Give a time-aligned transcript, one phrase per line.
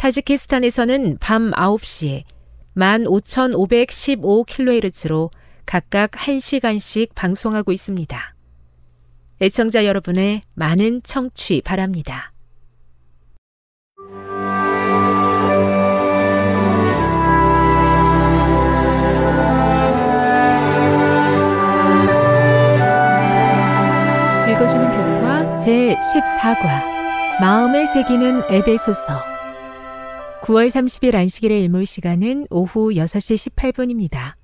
[0.00, 2.24] 타지키스탄에서는 밤 9시에
[2.74, 5.30] 15,515kHz로
[5.66, 8.34] 각각 1시간씩 방송하고 있습니다.
[9.42, 12.32] 애청자 여러분의 많은 청취 바랍니다.
[24.48, 29.29] 읽어주는 교과 제14과 마음을 새기는 에베소서
[30.42, 34.34] 9월 30일 안식일의 일몰 시간은 오후 6시 18분입니다.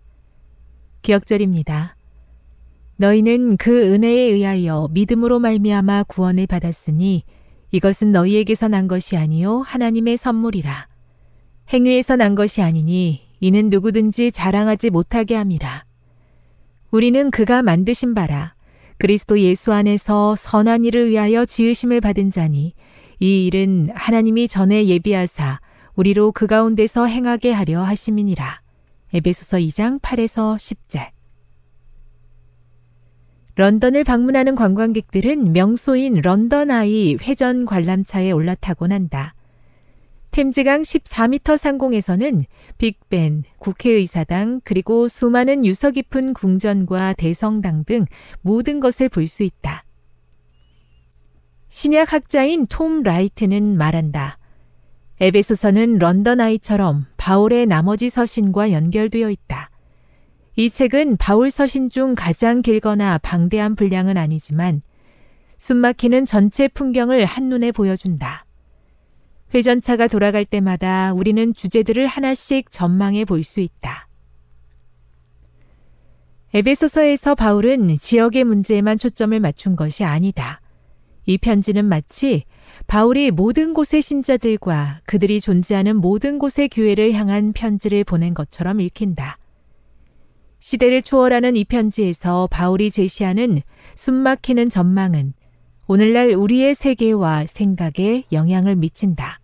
[1.00, 1.96] 기억절입니다.
[2.96, 7.24] 너희는 그 은혜에 의하여 믿음으로 말미암아 구원을 받았으니
[7.70, 10.86] 이것은 너희에게서 난 것이 아니요 하나님의 선물이라.
[11.72, 15.84] 행위에서 난 것이 아니니 이는 누구든지 자랑하지 못하게 함이라.
[16.90, 18.54] 우리는 그가 만드신 바라
[18.98, 22.74] 그리스도 예수 안에서 선한 일을 위하여 지으심을 받은 자니
[23.18, 25.60] 이 일은 하나님이 전에 예비하사
[25.96, 28.60] 우리로 그 가운데서 행하게 하려 하심이니라.
[29.14, 31.10] 에베소서 2장 8에서 10절.
[33.54, 39.34] 런던을 방문하는 관광객들은 명소인 런던 아이 회전 관람차에 올라타곤 한다.
[40.32, 42.42] 템즈강 14m 상공에서는
[42.76, 48.04] 빅벤, 국회의사당, 그리고 수많은 유서 깊은 궁전과 대성당 등
[48.42, 49.84] 모든 것을 볼 수 있다.
[51.70, 54.38] 신약 학자인 톰 라이트는 말한다.
[55.18, 59.70] 에베소서는 런던 아이처럼 바울의 나머지 서신과 연결되어 있다.
[60.56, 64.82] 이 책은 바울 서신 중 가장 길거나 방대한 분량은 아니지만
[65.58, 68.44] 숨막히는 전체 풍경을 한눈에 보여준다.
[69.54, 74.08] 회전차가 돌아갈 때마다 우리는 주제들을 하나씩 전망해 볼 수 있다.
[76.52, 80.60] 에베소서에서 바울은 지역의 문제에만 초점을 맞춘 것이 아니다.
[81.26, 82.44] 이 편지는 마치
[82.86, 89.38] 바울이 모든 곳의 신자들과 그들이 존재하는 모든 곳의 교회를 향한 편지를 보낸 것처럼 읽힌다.
[90.60, 93.60] 시대를 초월하는 이 편지에서 바울이 제시하는
[93.96, 95.34] 숨막히는 전망은
[95.88, 99.40] 오늘날 우리의 세계와 생각에 영향을 미친다.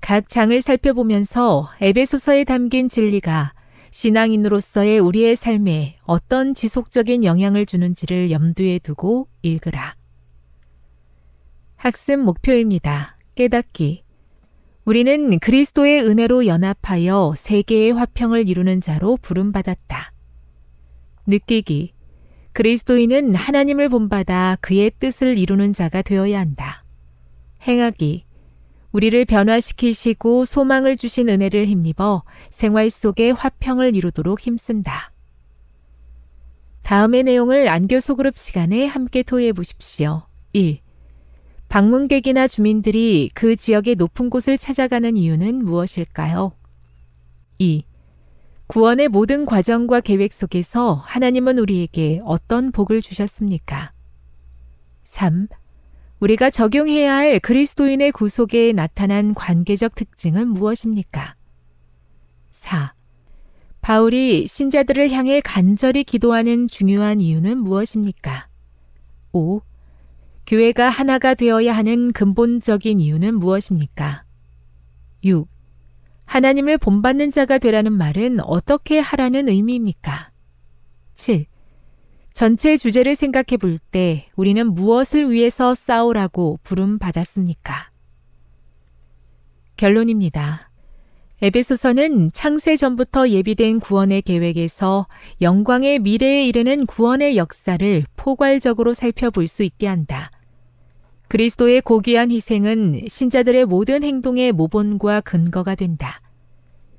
[0.00, 3.52] 각 장을 살펴보면서 에베소서에 담긴 진리가
[3.90, 9.96] 신앙인으로서의 우리의 삶에 어떤 지속적인 영향을 주는지를 염두에 두고 읽으라.
[11.86, 13.16] 학습 목표입니다.
[13.36, 14.02] 깨닫기.
[14.84, 20.12] 우리는 그리스도의 은혜로 연합하여 세계의 화평을 이루는 자로 부름받았다.
[21.28, 21.92] 느끼기.
[22.54, 26.82] 그리스도인은 하나님을 본받아 그의 뜻을 이루는 자가 되어야 한다.
[27.62, 28.24] 행하기.
[28.90, 35.12] 우리를 변화시키시고 소망을 주신 은혜를 힘입어 생활 속에 화평을 이루도록 힘쓴다.
[36.82, 40.24] 다음의 내용을 안교 소그룹 시간에 함께 토의해 보십시오.
[40.52, 40.84] 1.
[41.68, 46.52] 방문객이나 주민들이 그 지역의 높은 곳을 찾아가는 이유는 무엇일까요?
[47.58, 47.84] 2.
[48.68, 53.92] 구원의 모든 과정과 계획 속에서 하나님은 우리에게 어떤 복을 주셨습니까?
[55.04, 55.48] 3.
[56.20, 61.34] 우리가 적용해야 할 그리스도인의 구속에 나타난 관계적 특징은 무엇입니까?
[62.52, 62.94] 4.
[63.82, 68.48] 바울이 신자들을 향해 간절히 기도하는 중요한 이유는 무엇입니까?
[69.32, 69.60] 5.
[70.46, 74.24] 교회가 하나가 되어야 하는 근본적인 이유는 무엇입니까?
[75.24, 75.48] 6.
[76.24, 80.30] 하나님을 본받는 자가 되라는 말은 어떻게 하라는 의미입니까?
[81.16, 81.46] 7.
[82.32, 87.90] 전체 주제를 생각해 볼 때 우리는 무엇을 위해서 싸우라고 부름 받았습니까?
[89.76, 90.70] 결론입니다.
[91.42, 95.06] 에베소서는 창세 전부터 예비된 구원의 계획에서
[95.40, 100.30] 영광의 미래에 이르는 구원의 역사를 포괄적으로 살펴볼 수 있게 한다.
[101.28, 106.20] 그리스도의 고귀한 희생은 신자들의 모든 행동의 모본과 근거가 된다.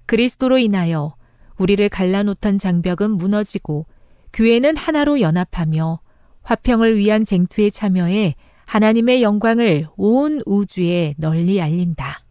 [0.05, 1.15] 그리스도로 인하여
[1.57, 3.85] 우리를 갈라놓던 장벽은 무너지고
[4.33, 5.99] 교회는 하나로 연합하며
[6.43, 8.35] 화평을 위한 쟁투에 참여해
[8.65, 12.26] 하나님의 영광을 온 우주에 널리 알린다.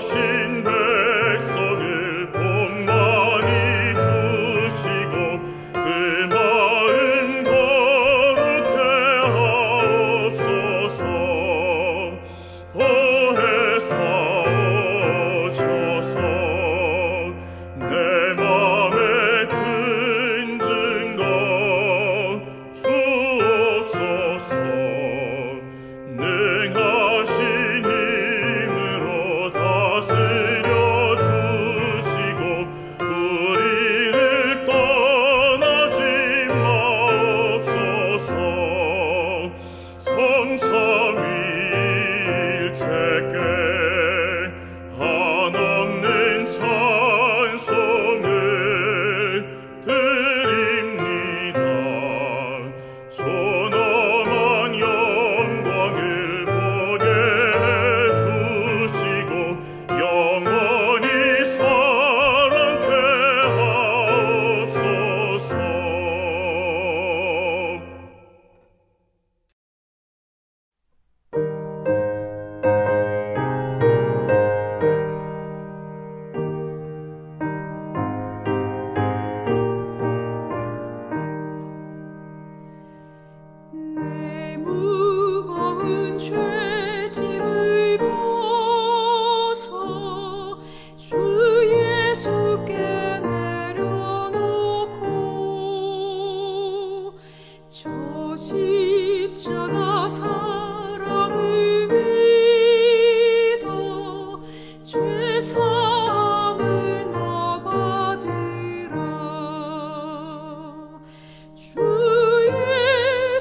[0.00, 0.71] しんべヱ!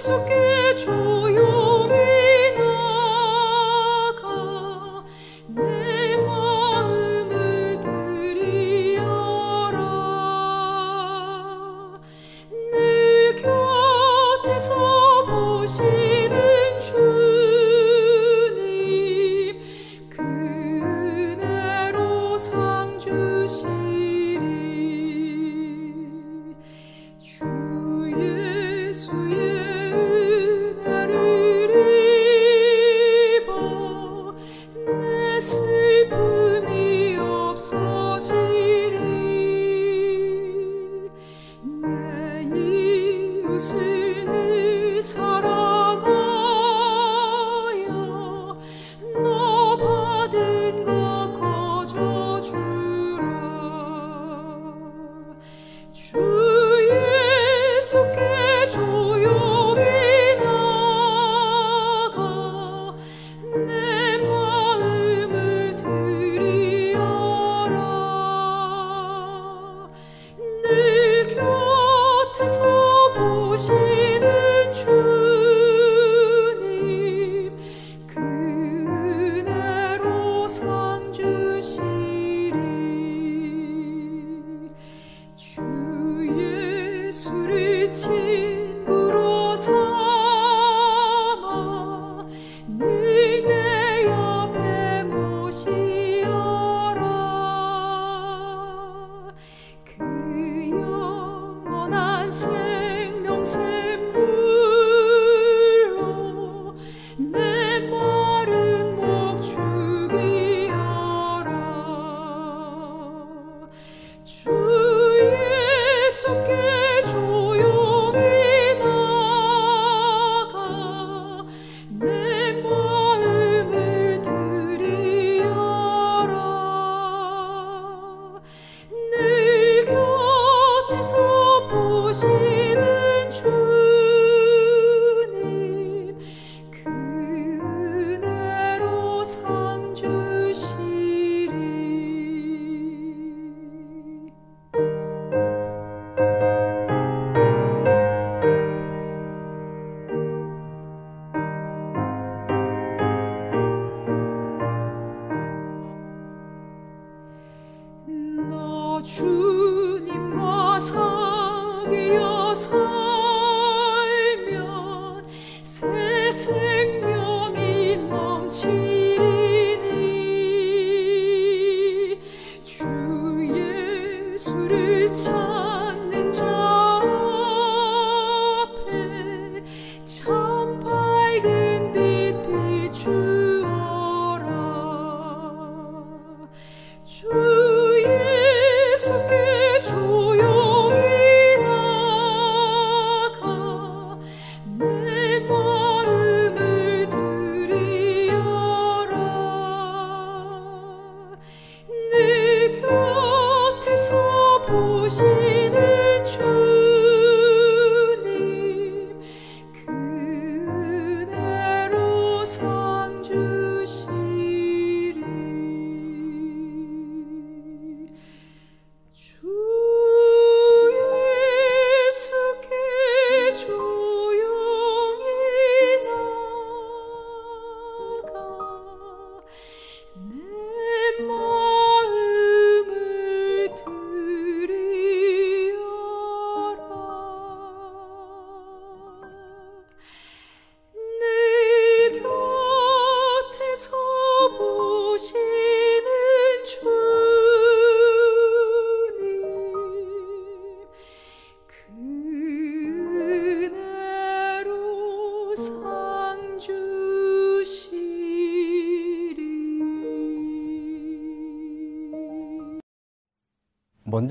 [0.01, 1.10] 보시는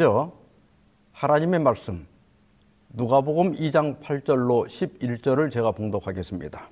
[0.00, 0.32] 먼저
[1.12, 2.06] 하나님의 말씀
[2.88, 6.70] 누가복음 2장 8절로 11절을 제가 봉독하겠습니다.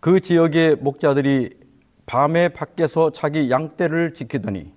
[0.00, 1.50] 그 지역의 목자들이
[2.06, 4.72] 밤에 밖에서 자기 양떼를 지키더니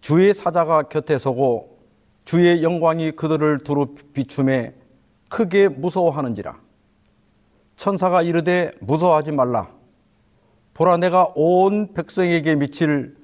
[0.00, 1.80] 주의 사자가 곁에 서고
[2.24, 4.76] 주의 영광이 그들을 두루 비춤에
[5.28, 6.56] 크게 무서워하는지라
[7.74, 9.72] 천사가 이르되 무서워하지 말라
[10.74, 13.17] 보라 내가 온 백성에게 미칠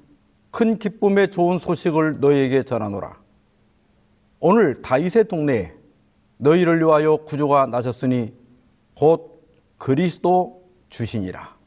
[0.55, 3.19] 큰 기쁨의 좋은 소식을 너희에게 전하노라.
[4.39, 5.73] 오늘 다윗의 동네에
[6.37, 8.33] 너희를 위하여 구조가 나셨으니
[8.95, 9.45] 곧
[9.77, 11.57] 그리스도 주신이라.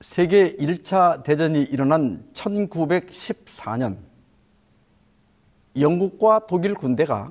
[0.00, 3.98] 세계 1차 대전이 일어난 1914년
[5.78, 7.30] 영국과 독일 군대가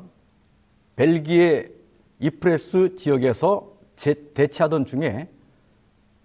[0.96, 1.72] 벨기에
[2.20, 5.28] 이프레스 지역에서 대치하던 중에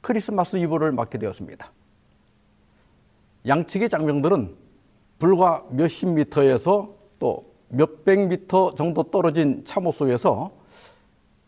[0.03, 1.74] 크리스마스 이브를 맞게 되었습니다.
[3.47, 4.57] 양측의 장병들은
[5.19, 10.53] 불과 몇십 미터에서 또 몇백 미터 정도 떨어진 참호 속에서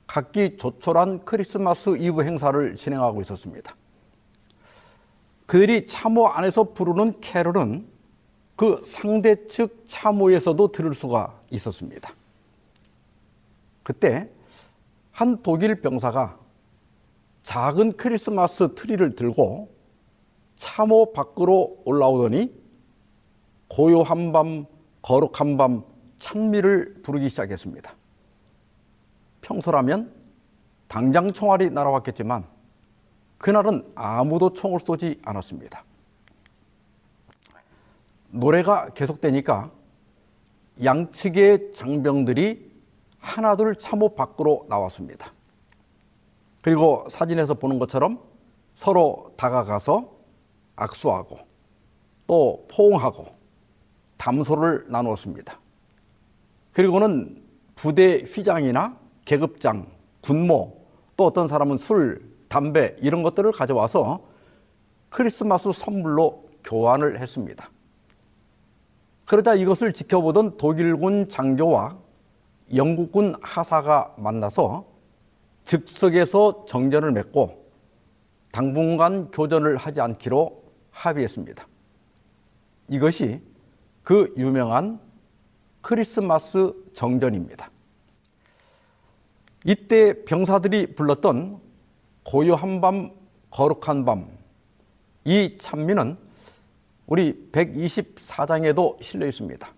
[0.07, 3.75] 각기 조촐한 크리스마스 이브 행사를 진행하고 있었습니다.
[5.47, 7.87] 그들이 참호 안에서 부르는 캐롤은
[8.57, 12.12] 그 상대 측 참호에서도 들을 수가 있었습니다.
[13.83, 14.29] 그때
[15.12, 16.38] 한 독일 병사가
[17.43, 19.75] 작은 크리스마스 트리를 들고
[20.56, 22.52] 참호 밖으로 올라오더니
[23.68, 24.66] 고요한 밤,
[25.02, 25.84] 거룩한 밤,
[26.18, 27.94] 찬미를 부르기 시작했습니다.
[29.42, 30.12] 평소라면
[30.88, 32.46] 당장 총알이 날아왔겠지만
[33.38, 35.84] 그날은 아무도 총을 쏘지 않았습니다.
[38.30, 39.70] 노래가 계속되니까
[40.82, 42.70] 양측의 장병들이
[43.18, 45.32] 하나둘 참호 밖으로 나왔습니다.
[46.62, 48.20] 그리고 사진에서 보는 것처럼
[48.75, 50.15] 서로 다가가서
[50.76, 51.38] 악수하고
[52.26, 53.26] 또 포옹하고
[54.16, 55.59] 담소를 나누었습니다.
[56.73, 57.42] 그리고는
[57.75, 59.87] 부대 휘장이나 계급장,
[60.23, 60.76] 군모,
[61.16, 64.25] 또 어떤 사람은 술, 담배 이런 것들을 가져와서
[65.09, 67.71] 크리스마스 선물로 교환을 했습니다.
[69.25, 71.97] 그러자 이것을 지켜보던 독일군 장교와
[72.75, 74.87] 영국군 하사가 만나서
[75.64, 77.66] 즉석에서 정전을 맺고
[78.52, 80.65] 당분간 교전을 하지 않기로
[80.97, 81.67] 합의했습니다.
[82.88, 83.41] 이것이
[84.03, 84.99] 그 유명한
[85.83, 87.71] 크리스마스 정전입니다.
[89.65, 91.61] 이때 병사들이 불렀던
[92.25, 93.11] 고요한 밤,
[93.50, 94.29] 거룩한 밤,
[95.25, 96.17] 이 찬미는
[97.07, 99.69] 우리 124장에도 실려 있습니다.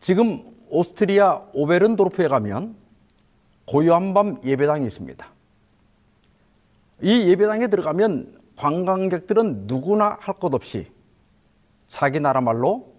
[0.00, 2.76] 지금 오스트리아 오베른도르프에 가면
[3.66, 5.26] 고요한 밤 예배당이 있습니다.
[7.02, 10.90] 이 예배당에 들어가면 관광객들은 누구나 할 것 없이
[11.86, 12.92] 자기 나라 말로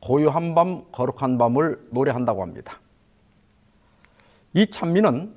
[0.00, 2.80] 고요한 밤, 거룩한 밤을 노래한다고 합니다.
[4.52, 5.32] 이 찬미는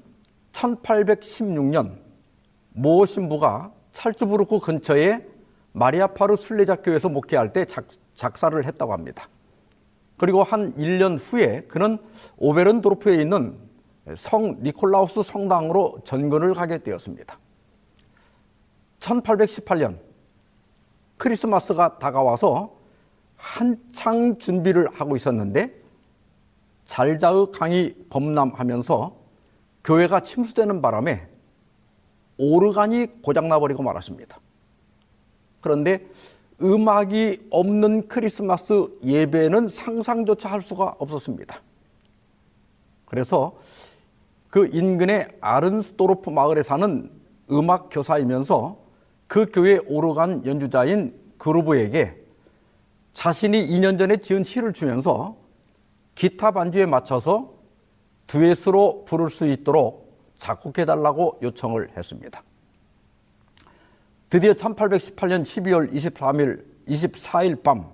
[0.52, 1.98] 1816년
[2.72, 5.26] 모 신부가 찰츠부르크 근처에
[5.72, 9.30] 마리아파르 순례자교에서 목회할 때 작, 작사를 했다고 합니다.
[10.18, 11.98] 그리고 한 1년 후에 그는
[12.38, 13.58] 오베른도르프에 있는
[14.18, 17.39] 성 니콜라우스 성당으로 전근을 가게 되었습니다.
[19.00, 20.00] 1818년
[21.18, 22.76] 크리스마스가 다가와서
[23.36, 25.74] 한창 준비를 하고 있었는데
[26.86, 29.16] 잘자의 강이 범람하면서
[29.84, 31.28] 교회가 침수되는 바람에
[32.38, 34.40] 오르간이 고장나버리고 말았습니다.
[35.62, 36.04] 그런데
[36.62, 41.62] 음악이 없는 크리스마스 예배는 상상조차 할 수가 없었습니다.
[43.06, 43.58] 그래서
[44.50, 47.10] 그 인근의 아른스도르프 마을에 사는
[47.52, 48.89] 음악 교사이면서
[49.30, 52.18] 그 교회 오르간 연주자인 그루브에게
[53.14, 55.38] 자신이 2년 전에 지은 시를 주면서
[56.16, 57.54] 기타 반주에 맞춰서
[58.26, 62.42] 듀엣으로 부를 수 있도록 작곡해달라고 요청을 했습니다.
[64.32, 67.88] 드디어 1818년 12월 23일, 24일 밤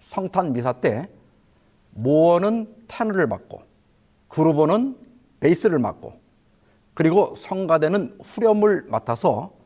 [0.00, 1.08] 성탄 미사 때
[1.90, 3.62] 모어는 테너를 맡고
[4.28, 4.96] 그루버는
[5.40, 6.20] 베이스를 맡고
[6.94, 9.57] 그리고 성가대는 후렴을 맡아서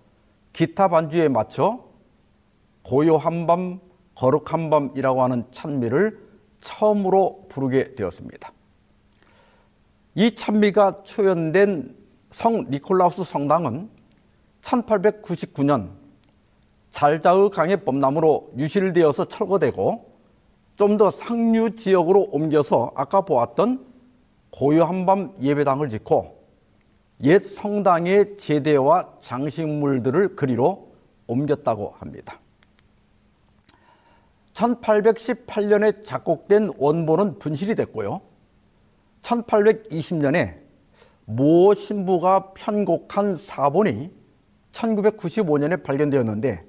[0.52, 1.84] 기타 반주에 맞춰
[2.82, 3.80] 고요한 밤,
[4.14, 6.18] 거룩한 밤이라고 하는 찬미를
[6.60, 8.52] 처음으로 부르게 되었습니다.
[10.14, 11.96] 이 찬미가 초연된
[12.30, 13.88] 성 니콜라우스 성당은
[14.60, 15.90] 1899년
[16.90, 20.12] 잘자의 강의 범람으로 유실되어서 철거되고
[20.76, 23.86] 좀 더 상류 지역으로 옮겨서 아까 보았던
[24.50, 26.41] 고요한 밤 예배당을 짓고
[27.22, 30.92] 옛 성당의 제대와 장식물들을 그리로
[31.28, 32.40] 옮겼다고 합니다.
[34.54, 38.20] 1818년에 작곡된 원본은 분실이 됐고요.
[39.22, 40.60] 1820년에
[41.24, 44.10] 모 신부가 편곡한 사본이
[44.72, 46.64] 1995년에 발견되었는데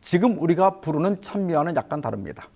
[0.00, 2.48] 지금 우리가 부르는 찬미와는 약간 다릅니다.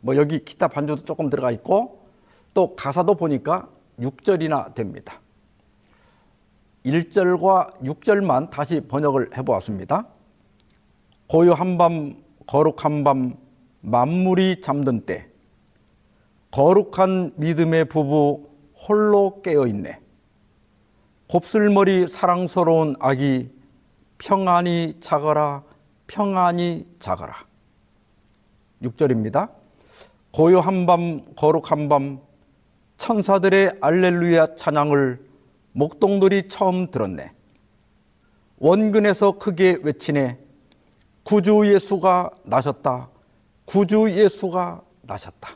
[0.00, 2.06] 뭐 여기 기타 반주도 조금 들어가 있고
[2.54, 3.68] 또 가사도 보니까
[4.00, 5.20] 6절이나 됩니다.
[6.86, 10.06] 1절과 6절만 다시 번역을 해보았습니다.
[11.26, 13.34] 고요 한 밤, 거룩한 밤,
[13.80, 15.28] 만물이 잠든 때,
[16.52, 18.48] 거룩한 믿음의 부부
[18.88, 19.98] 홀로 깨어있네.
[21.28, 23.50] 곱슬머리 사랑스러운 아기
[24.18, 25.64] 평안히 자거라,
[26.06, 27.34] 평안히 자거라.
[28.82, 29.50] 6절입니다.
[30.30, 32.20] 고요한 밤, 거룩한 밤,
[32.98, 35.25] 천사들의 알렐루야 찬양을
[35.76, 37.32] 목동들이 처음 들었네.
[38.58, 40.38] 원근에서 크게 외치네.
[41.22, 43.10] 구주 예수가 나셨다.
[43.66, 45.50] 구주 예수가 나셨다.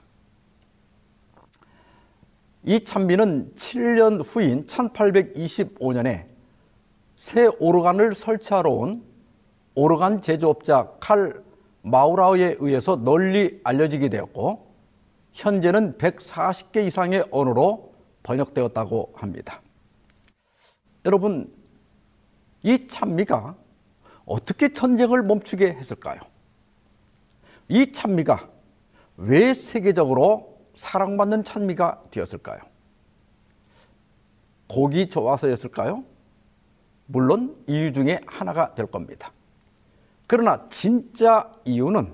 [2.64, 6.26] 이 찬미는 7년 후인 1825년에
[7.14, 9.02] 새 오르간을 설치하러 온
[9.74, 11.42] 오르간 제조업자 칼
[11.80, 14.66] 마우라우에 의해서 널리 알려지게 되었고
[15.32, 19.62] 현재는 140개 이상의 언어로 번역되었다고 합니다.
[21.04, 21.52] 여러분,
[22.62, 23.56] 이 찬미가
[24.26, 26.20] 어떻게 전쟁을 멈추게 했을까요?
[27.68, 28.48] 이 찬미가
[29.16, 32.60] 왜 세계적으로 사랑받는 찬미가 되었을까요?
[34.68, 36.04] 곡이 좋아서였을까요?
[37.06, 39.32] 물론 이유 중에 하나가 될 겁니다.
[40.26, 42.12] 그러나 진짜 이유는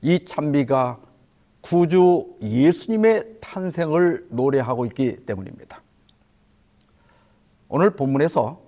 [0.00, 0.98] 이 찬미가
[1.60, 5.82] 구주 예수님의 탄생을 노래하고 있기 때문입니다.
[7.68, 8.60] 오늘 본문에서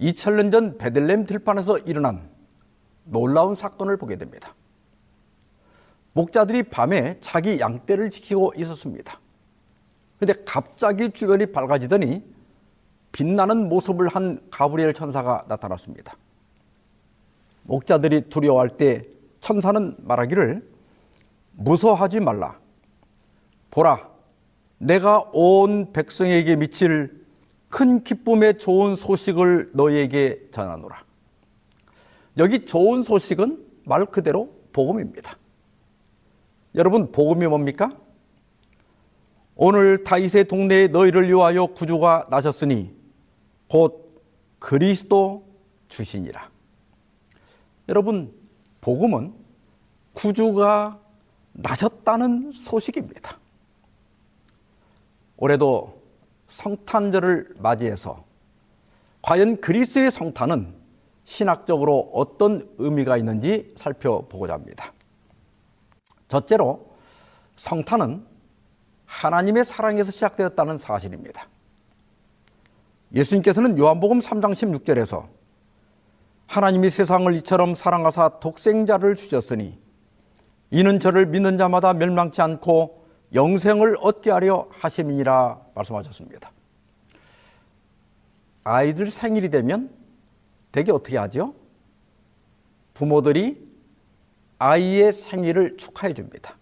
[0.00, 2.28] 2000년 전 베들렘 들판에서 일어난
[3.04, 4.54] 놀라운 사건을 보게 됩니다.
[6.12, 9.18] 목자들이 밤에 자기 양떼를 지키고 있었습니다.
[10.18, 12.22] 그런데 갑자기 주변이 밝아지더니
[13.12, 16.16] 빛나는 모습을 한 가브리엘 천사가 나타났습니다.
[17.64, 19.02] 목자들이 두려워할 때
[19.40, 20.68] 천사는 말하기를
[21.52, 22.58] 무서워하지 말라.
[23.70, 24.08] 보라,
[24.78, 27.21] 내가 온 백성에게 미칠
[27.72, 31.04] 큰 기쁨의 좋은 소식을 너희에게 전하노라.
[32.36, 35.38] 여기 좋은 소식은 말 그대로 복음입니다.
[36.74, 37.96] 여러분 복음이 뭡니까?
[39.54, 42.94] 오늘 다윗의 동네에 너희를 위하여 구주가 나셨으니
[43.70, 44.22] 곧
[44.58, 45.46] 그리스도
[45.88, 46.50] 주시니라.
[47.88, 48.34] 여러분
[48.82, 49.32] 복음은
[50.12, 51.00] 구주가
[51.52, 53.38] 나셨다는 소식입니다.
[55.38, 56.01] 올해도
[56.52, 58.24] 성탄절을 맞이해서
[59.22, 60.74] 과연 그리스의 성탄은
[61.24, 64.92] 신학적으로 어떤 의미가 있는지 살펴보고자 합니다.
[66.28, 66.90] 첫째로
[67.56, 68.26] 성탄은
[69.06, 71.48] 하나님의 사랑에서 시작되었다는 사실입니다.
[73.14, 75.28] 예수님께서는 요한복음 3장 16절에서
[76.46, 79.78] 하나님이 세상을 이처럼 사랑하사 독생자를 주셨으니
[80.70, 83.01] 이는 저를 믿는 자마다 멸망치 않고
[83.34, 86.50] 영생을 얻게 하려 하심이니라 말씀하셨습니다.
[88.64, 89.90] 아이들 생일이 되면
[90.70, 91.54] 되게 어떻게 하죠?
[92.94, 93.72] 부모들이
[94.58, 96.56] 아이의 생일을 축하해 줍니다.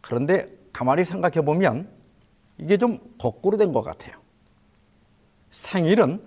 [0.00, 1.88] 그런데 가만히 생각해 보면
[2.58, 4.16] 이게 좀 거꾸로 된 것 같아요.
[5.50, 6.24] 생일은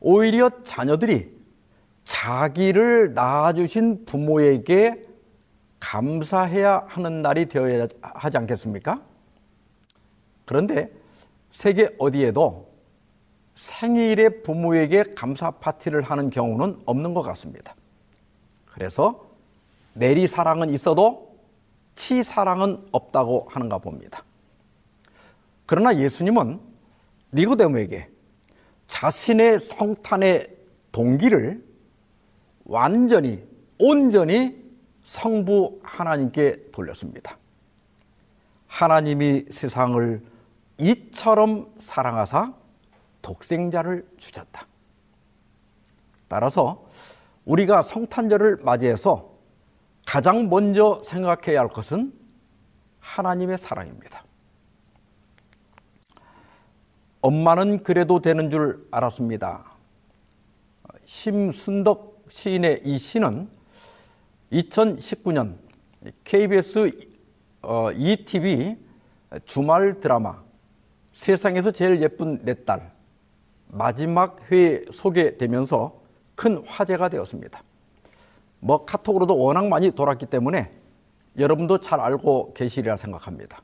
[0.00, 1.38] 오히려 자녀들이
[2.04, 5.06] 자기를 낳아주신 부모에게
[5.80, 9.02] 감사해야 하는 날이 되어야 하지 않겠습니까?
[10.44, 10.92] 그런데
[11.50, 12.70] 세계 어디에도
[13.54, 17.74] 생일에 부모에게 감사 파티를 하는 경우는 없는 것 같습니다.
[18.66, 19.26] 그래서
[19.94, 21.36] 내리 사랑은 있어도
[21.94, 24.24] 치 사랑은 없다고 하는가 봅니다.
[25.66, 26.60] 그러나 예수님은
[27.34, 28.08] 니고데모에게
[28.86, 30.46] 자신의 성탄의
[30.92, 31.64] 동기를
[32.64, 33.44] 완전히
[33.78, 34.59] 온전히
[35.10, 37.36] 성부 하나님께 돌렸습니다.
[38.68, 40.22] 하나님이 세상을
[40.78, 42.54] 이처럼 사랑하사
[43.20, 44.66] 독생자를 주셨다.
[46.28, 46.86] 따라서
[47.44, 49.32] 우리가 성탄절을 맞이해서
[50.06, 52.12] 가장 먼저 생각해야 할 것은
[53.00, 54.22] 하나님의 사랑입니다.
[57.20, 59.64] 엄마는 그래도 되는 줄 알았습니다.
[61.04, 63.58] 심순덕 시인의 이 시는
[64.52, 65.56] 2019년
[66.24, 66.90] KBS
[67.96, 68.76] ETV
[69.44, 70.42] 주말 드라마
[71.12, 72.92] 세상에서 제일 예쁜 내 딸
[73.68, 76.00] 마지막 회에 소개되면서
[76.34, 77.62] 큰 화제가 되었습니다.
[78.58, 80.70] 뭐 카톡으로도 워낙 많이 돌았기 때문에
[81.38, 83.62] 여러분도 잘 알고 계시리라 생각합니다.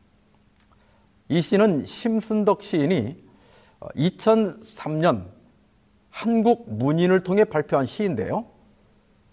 [1.28, 3.24] 이 시는 심순덕 시인이
[3.80, 5.26] 2003년
[6.10, 8.46] 한국 문인을 통해 발표한 시인데요.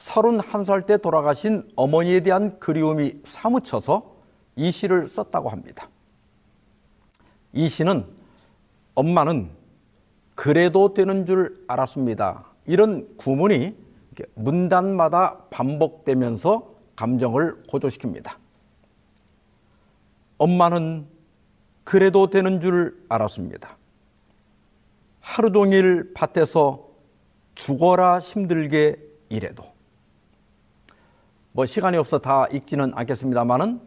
[0.04, 4.16] 31살 때 돌아가신 어머니에 대한 그리움이 사무쳐서
[4.56, 5.90] 이 시를 썼다고 합니다.
[7.54, 8.06] 이 시는
[8.96, 9.50] 엄마는
[10.36, 12.46] 그래도 되는 줄 알았습니다.
[12.68, 13.76] 이런 구문이
[14.36, 18.36] 문단마다 반복되면서 감정을 고조시킵니다.
[20.38, 21.08] 엄마는
[21.84, 23.78] 그래도 되는 줄 알았습니다.
[25.22, 26.90] 하루 종일 밭에서
[27.56, 29.73] 죽어라 힘들게 일해도.
[31.56, 33.80] 뭐 시간이 없어 다 읽지는 않겠습니다만은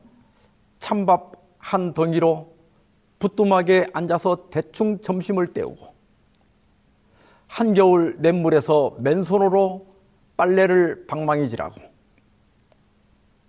[0.79, 2.55] 찬밥 한 덩이로
[3.19, 5.95] 부뚜막에 앉아서 대충 점심을 때우고
[7.49, 9.87] 한겨울 냇물에서 맨손으로
[10.37, 11.81] 빨래를 방망이질하고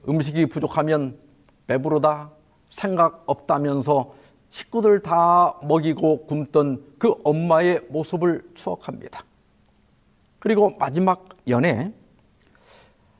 [0.09, 1.19] 음식이 부족하면
[1.67, 2.31] 배부르다
[2.69, 4.15] 생각 없다면서
[4.49, 9.23] 식구들 다 먹이고 굶던 그 엄마의 모습을 추억합니다.
[10.39, 11.91] 그리고 마지막 연애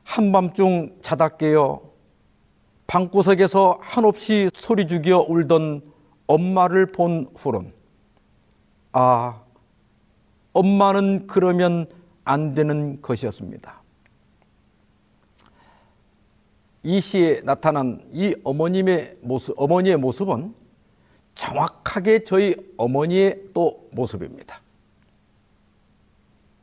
[0.07, 1.81] 한밤중 자다 깨어
[2.87, 5.81] 방구석에서 한없이 소리 죽여 울던
[6.27, 7.73] 엄마를 본 후론
[8.93, 9.41] 아
[10.53, 11.87] 엄마는 그러면
[12.23, 13.81] 안 되는 것이었습니다.
[16.83, 20.55] 이 시에 나타난 이 어머님의 모습, 어머니의 모습은
[21.35, 24.61] 정확하게 저희 어머니의 또 모습입니다.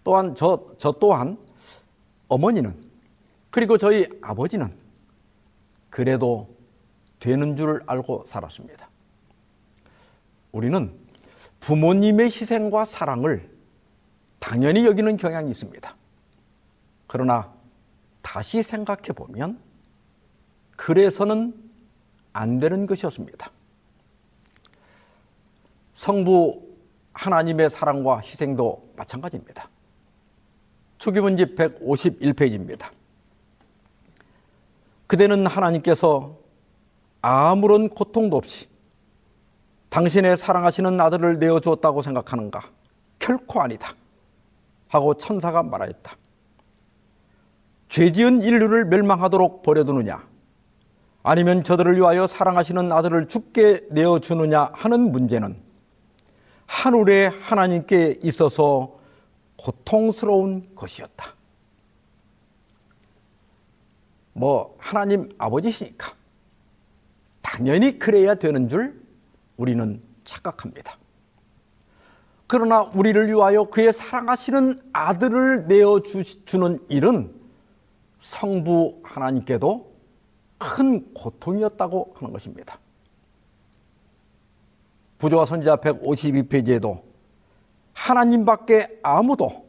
[0.02, 1.36] 또한 저, 저 또한
[2.28, 2.83] 어머니는
[3.54, 4.76] 그리고 저희 아버지는
[5.88, 6.56] 그래도
[7.20, 8.90] 되는 줄 알고 살았습니다.
[10.50, 10.92] 우리는
[11.60, 13.48] 부모님의 희생과 사랑을
[14.40, 15.96] 당연히 여기는 경향이 있습니다.
[17.06, 17.54] 그러나
[18.22, 19.60] 다시 생각해 보면
[20.74, 21.54] 그래서는
[22.32, 23.52] 안 되는 것이었습니다.
[25.94, 26.60] 성부
[27.12, 29.68] 하나님의 사랑과 희생도 마찬가지입니다.
[30.98, 33.03] 초기문집 151페이지입니다.
[35.14, 36.38] 그대는 하나님께서
[37.22, 38.66] 아무런 고통도 없이
[39.88, 42.64] 당신의 사랑하시는 아들을 내어 주었다고 생각하는가?
[43.20, 43.94] 결코 아니다.
[44.88, 46.16] 하고 천사가 말하였다.
[47.88, 50.26] 죄 지은 인류를 멸망하도록 버려두느냐?
[51.22, 55.56] 아니면 저들을 위하여 사랑하시는 아들을 죽게 내어 주느냐 하는 문제는
[56.66, 58.98] 하늘의 하나님께 있어서
[59.58, 61.36] 고통스러운 것이었다.
[64.34, 66.12] 뭐 하나님 아버지시니까
[67.40, 69.00] 당연히 그래야 되는 줄
[69.56, 70.98] 우리는 착각합니다.
[72.46, 77.32] 그러나 우리를 위하여 그의 사랑하시는 아들을 내어 주는 일은
[78.20, 79.94] 성부 하나님께도
[80.58, 82.78] 큰 고통이었다고 하는 것입니다.
[85.18, 87.02] 부조와 선지자 152페이지에도
[87.92, 89.66] 하나님밖에 아무도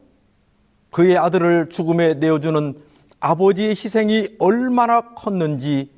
[0.90, 2.78] 그의 아들을 죽음에 내어주는
[3.20, 5.90] 아버지의 희생이 얼마나 컸는지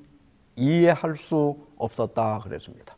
[0.56, 2.96] 이해할 수 없었다 그랬습니다.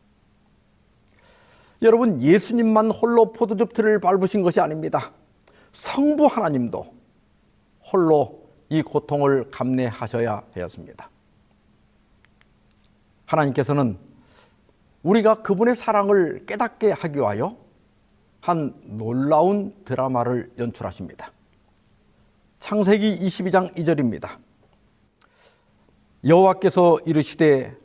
[1.81, 5.11] 여러분, 예수님만 홀로 포도즙 틀을 밟으신 것이 아닙니다.
[5.71, 6.83] 성부 하나님도
[7.91, 11.09] 홀로 이 고통을 감내하셔야 되었습니다.
[13.25, 13.97] 하나님께서는
[15.03, 17.57] 우리가 그분의 사랑을 깨닫게 하기 위하여
[18.41, 21.31] 한 놀라운 드라마를 연출하십니다.
[22.61, 24.37] 창세기 22장 2절입니다.
[26.23, 27.75] 여호와께서 이르시되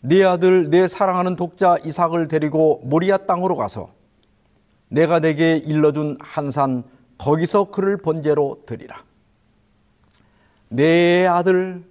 [0.00, 3.92] 네 아들 내 사랑하는 독자 이삭을 데리고 모리아 땅으로 가서
[4.88, 6.82] 내가 내게 일러준 한 산
[7.18, 9.04] 거기서 그를 번제로 드리라.
[10.68, 11.84] 내 아들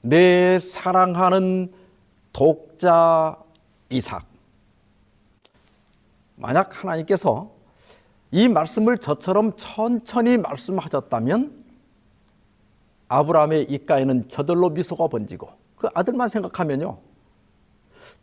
[0.00, 1.70] 내 사랑하는
[2.32, 3.36] 독자
[3.90, 4.24] 이삭.
[6.36, 7.57] 만약 하나님께서
[8.30, 11.64] 이 말씀을 저처럼 천천히 말씀하셨다면
[13.08, 16.98] 아브라함의 입가에는 저절로 미소가 번지고 그 아들만 생각하면요.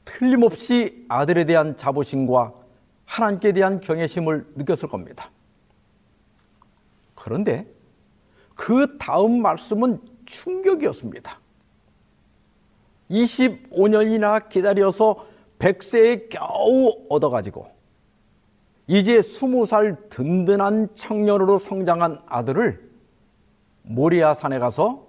[0.04, 2.54] 틀림없이 아들에 대한 자부심과
[3.06, 5.32] 하나님께 대한 경외심을 느꼈을 겁니다.
[7.16, 7.68] 그런데
[8.54, 11.40] 그 다음 말씀은 충격이었습니다.
[13.10, 15.28] 25년이나 기다려서
[15.60, 17.75] 100세에 겨우 얻어가지고
[18.88, 22.92] 이제 20살 든든한 청년으로 성장한 아들을
[23.84, 25.08] 모리아 산에 가서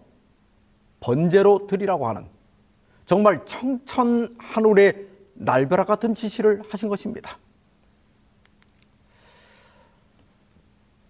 [1.01, 2.27] 번제로 드리라고 하는
[3.05, 7.39] 정말 청천하늘의 날벼락 같은 지시를 하신 것입니다.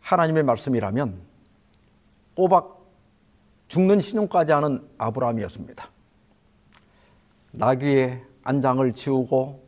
[0.01, 1.21] 하나님의 말씀이라면
[2.35, 2.85] 꼬박
[3.69, 5.91] 죽는 신용까지 하는 아브라함이었습니다.
[7.53, 9.66] 나귀의 안장을 지우고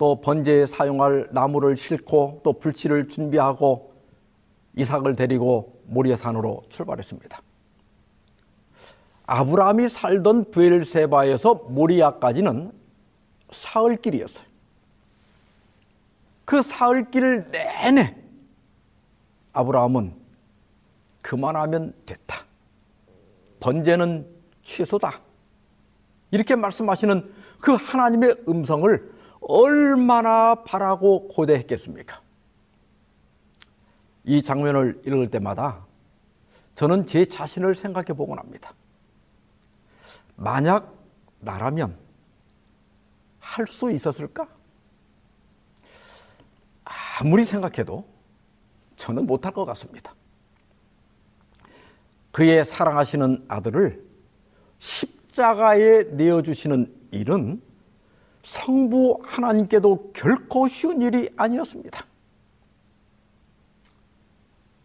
[0.00, 3.92] 또 번제에 사용할 나무를 싣고 또 불치를 준비하고
[4.74, 7.42] 이삭을 데리고 모리아산으로 출발했습니다.
[9.26, 12.72] 아브라함이 살던 부엘세바에서 모리아까지는
[13.50, 14.46] 사흘길이었어요.
[16.46, 18.16] 그 사흘길 내내
[19.52, 20.14] 아브라함은
[21.20, 22.46] 그만하면 됐다.
[23.60, 24.26] 번제는
[24.62, 25.20] 취소다.
[26.30, 32.20] 이렇게 말씀하시는 그 하나님의 음성을 얼마나 바라고 고대했겠습니까?
[34.24, 35.86] 이 장면을 읽을 때마다
[36.74, 38.72] 저는 제 자신을 생각해 보곤 합니다.
[40.36, 40.94] 만약
[41.40, 41.96] 나라면
[43.38, 44.46] 할 수 있었을까?
[47.20, 48.06] 아무리 생각해도
[48.96, 50.14] 저는 못할 것 같습니다.
[52.32, 54.04] 그의 사랑하시는 아들을
[54.78, 57.60] 십자가에 내어주시는 일은
[58.42, 62.04] 성부 하나님께도 결코 쉬운 일이 아니었습니다.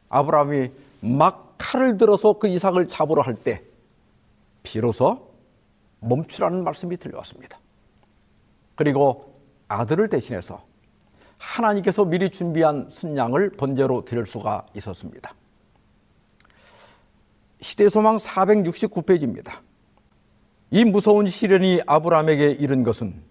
[0.09, 3.61] 아브라함이 막 칼을 들어서 그 이삭을 잡으러 할 때
[4.63, 5.29] 비로소
[5.99, 7.59] 멈추라는 말씀이 들려왔습니다.
[8.75, 9.35] 그리고
[9.67, 10.63] 아들을 대신해서
[11.37, 15.33] 하나님께서 미리 준비한 순양을 번제로 드릴 수가 있었습니다.
[17.61, 19.59] 시대소망 469페이지입니다.
[20.71, 23.21] 이 무서운 시련이 아브라함에게 이른 것은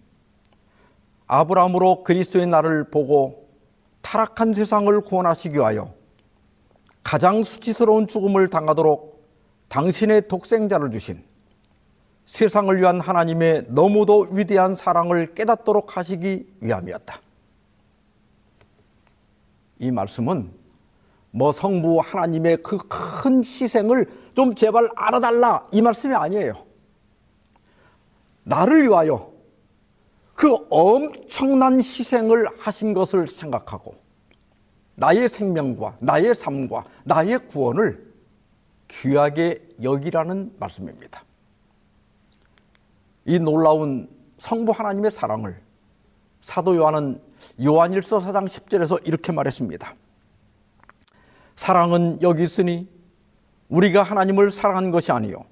[1.26, 3.48] 아브라함으로 그리스도의 날을 보고
[4.02, 5.92] 타락한 세상을 구원하시기 위하여
[7.02, 9.22] 가장 수치스러운 죽음을 당하도록
[9.68, 11.22] 당신의 독생자를 주신
[12.26, 17.20] 세상을 위한 하나님의 너무도 위대한 사랑을 깨닫도록 하시기 위함이었다.
[19.80, 20.50] 이 말씀은
[21.30, 26.54] 뭐 성부 하나님의 그 큰 희생을 좀 제발 알아달라 이 말씀이 아니에요.
[28.44, 29.33] 나를 위하여
[30.34, 33.94] 그 엄청난 희생을 하신 것을 생각하고
[34.96, 38.12] 나의 생명과 나의 삶과 나의 구원을
[38.88, 41.24] 귀하게 여기라는 말씀입니다.
[43.24, 45.60] 이 놀라운 성부 하나님의 사랑을
[46.40, 47.20] 사도 요한은
[47.62, 49.94] 요한일서 4장 10절에서 이렇게 말했습니다.
[51.56, 52.88] 사랑은 여기 있으니
[53.68, 55.44] 우리가 하나님을 사랑한 것이 아니요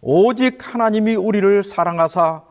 [0.00, 2.42] 오직 하나님이 우리를 사랑하사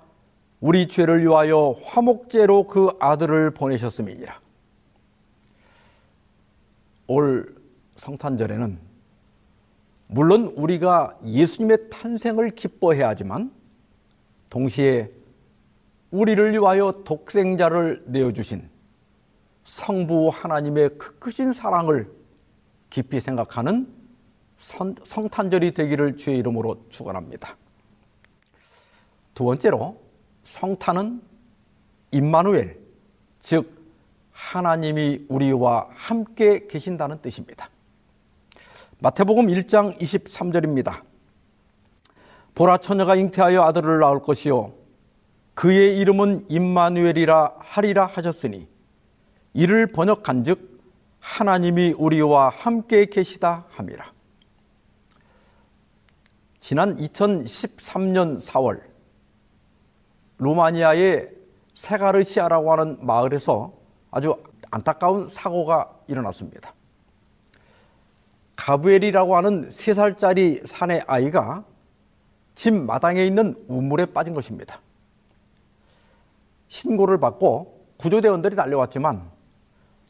[0.62, 4.40] 우리 죄를 위하여 화목제로 그 아들을 보내셨음이니라.
[7.08, 7.56] 올
[7.98, 8.80] 성탄절에는
[10.08, 13.52] 물론 우리가 예수님의 탄생을 기뻐해야 하지만
[14.50, 15.10] 동시에
[16.12, 18.70] 우리를 위하여 독생자를 내어주신
[19.64, 22.12] 성부 하나님의 그 크신 사랑을
[22.90, 23.88] 깊이 생각하는
[24.58, 27.56] 성탄절이 되기를 주의 이름으로 축원합니다.
[29.34, 30.01] 두 번째로
[30.52, 31.22] 성탄은
[32.12, 32.78] 임마누엘
[33.40, 33.72] 즉
[34.34, 37.70] 하나님이 우리와 함께 계신다는 뜻입니다.
[39.00, 41.04] 마태복음 1장 23절입니다.
[42.54, 44.74] 보라 처녀가 잉태하여 아들을 낳을 것이요
[45.54, 48.68] 그의 이름은 임마누엘이라 하리라 하셨으니
[49.54, 50.82] 이를 번역한즉
[51.22, 54.12] 하나님이 우리와 함께 계시다 함이라.
[56.60, 58.91] 지난 2013년 4월
[60.42, 61.30] 루마니아의
[61.76, 63.74] 세가르시아라고 하는 마을에서
[64.10, 64.36] 아주
[64.72, 66.74] 안타까운 사고가 일어났습니다.
[68.58, 71.64] 가브엘이라고 하는 3살짜리 사내 아이가
[72.56, 74.82] 집 마당에 있는 우물에 빠진 것입니다.
[76.68, 79.22] 신고를 받고 구조대원들이 달려왔지만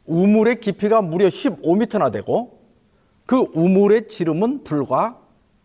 [0.06, 2.58] 우물의 깊이가 무려 15m나 되고
[3.26, 5.18] 그 우물의 지름은 불과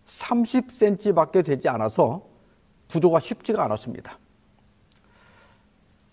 [0.08, 2.22] 30cm밖에 되지 않아서
[2.90, 4.18] 구조가 쉽지가 않았습니다.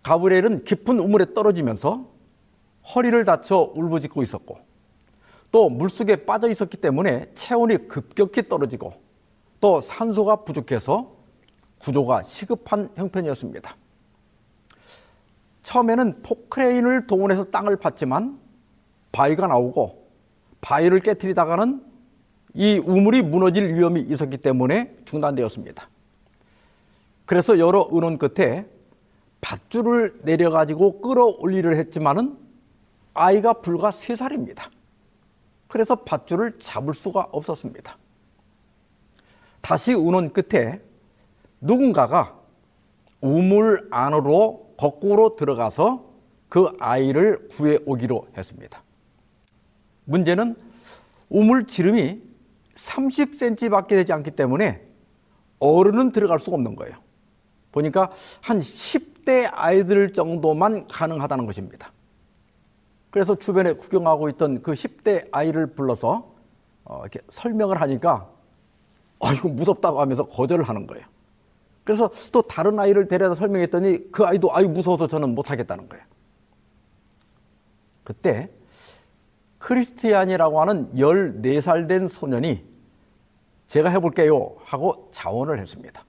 [0.04, 2.08] 가브리엘은 깊은 우물에 떨어지면서
[2.94, 4.58] 허리를 다쳐 울부짖고 있었고
[5.50, 8.92] 또 물속에 빠져 있었기 때문에 체온이 급격히 떨어지고
[9.60, 11.12] 또 산소가 부족해서
[11.78, 13.76] 구조가 시급한 형편이었습니다.
[15.62, 18.38] 처음에는 포크레인을 동원해서 땅을 팠지만
[19.12, 20.06] 바위가 나오고
[20.60, 21.82] 바위를 깨뜨리다가는
[22.54, 25.88] 이 우물이 무너질 위험이 있었기 때문에 중단되었습니다.
[27.24, 28.66] 그래서 여러 의논 끝에
[29.44, 32.38] 밧줄을 내려가지고 끌어올리려 했지만은
[33.12, 34.70] 아이가 불과 세살입니다
[35.68, 37.98] 그래서 밧줄을 잡을 수가 없었습니다.
[39.61, 40.80] 다시 운원 끝에
[41.61, 42.38] 누군가가
[43.20, 46.04] 우물 안으로 거꾸로 들어가서
[46.48, 48.83] 그 아이를 구해 오기로 했습니다.
[50.04, 50.57] 문제는
[51.28, 52.22] 우물 지름이
[52.74, 54.87] 30cm밖에 되지 않기 때문에
[55.59, 56.96] 어른은 들어갈 수가 없는 거예요.
[57.74, 58.10] 보니까
[58.40, 61.92] 한 10대 아이들 정도만 가능하다는 것입니다.
[63.10, 66.32] 그래서 주변에 구경하고 있던 그 10대 아이를 불러서
[66.84, 68.30] 어, 이렇게 설명을 하니까
[69.20, 71.04] 아, 이거 무섭다고 하면서 거절을 하는 거예요.
[71.82, 76.04] 그래서 또 다른 아이를 데려다 설명했더니 그 아이도 아유 무서워서 저는 못하겠다는 거예요.
[78.04, 78.50] 그때
[79.58, 82.64] 크리스티안이라고 하는 14살 된 소년이
[83.66, 86.04] 제가 해볼게요 하고 자원을 했습니다.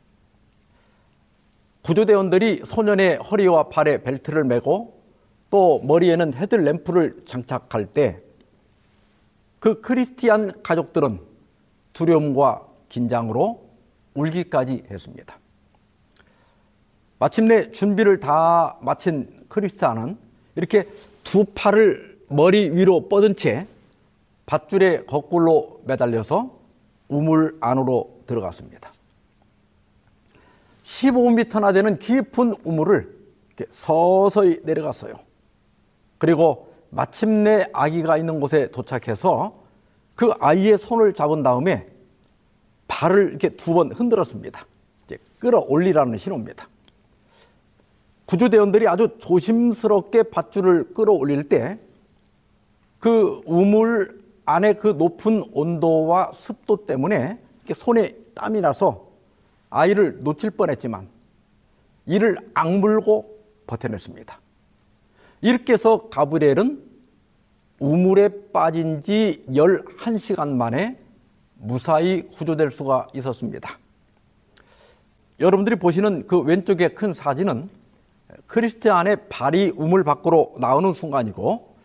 [1.86, 5.02] 구조대원들이 소년의 허리와 발에 벨트를 매고
[5.50, 8.26] 또 머리에는 헤드램프를 장착할 때
[9.66, 11.20] 그 크리스티안 가족들은
[11.92, 13.68] 두려움과 긴장으로
[14.14, 15.40] 울기까지 했습니다.
[17.18, 20.20] 마침내 준비를 다 마친 크리스티안은
[20.56, 20.88] 이렇게
[21.24, 23.66] 두 팔을 머리 위로 뻗은 채
[24.46, 26.52] 밧줄에 거꾸로 매달려서
[27.08, 28.92] 우물 안으로 들어갔습니다.
[30.86, 33.16] 15m나 되는 깊은 우물을
[33.72, 35.16] 서서히 내려갔어요.
[36.18, 39.56] 그리고 마침내 아기가 있는 곳에 도착해서
[40.16, 41.88] 그 아이의 손을 잡은 다음에
[42.88, 44.66] 발을 이렇게 두 번 흔들었습니다.
[45.06, 46.70] 이제 끌어올리라는 신호입니다.
[48.26, 51.80] 구조대원들이 아주 조심스럽게 밧줄을 끌어올릴 때
[53.00, 57.38] 그 우물 안에 그 높은 온도와 습도 때문에
[57.72, 59.05] 손에 땀이 나서
[59.76, 61.06] 아이를 놓칠 뻔했지만
[62.06, 64.40] 이를 악물고 버텨냈습니다.
[65.42, 66.82] 이렇게 해서 가브리엘은
[67.80, 70.98] 우물에 빠진 지 11시간 만에
[71.56, 73.78] 무사히 구조될 수가 있었습니다.
[75.42, 77.70] 여러분들이 보시는 그 왼쪽의 큰 사진은
[78.48, 81.76] 크리스티안의 발이 우물 밖으로 나오는 순간이고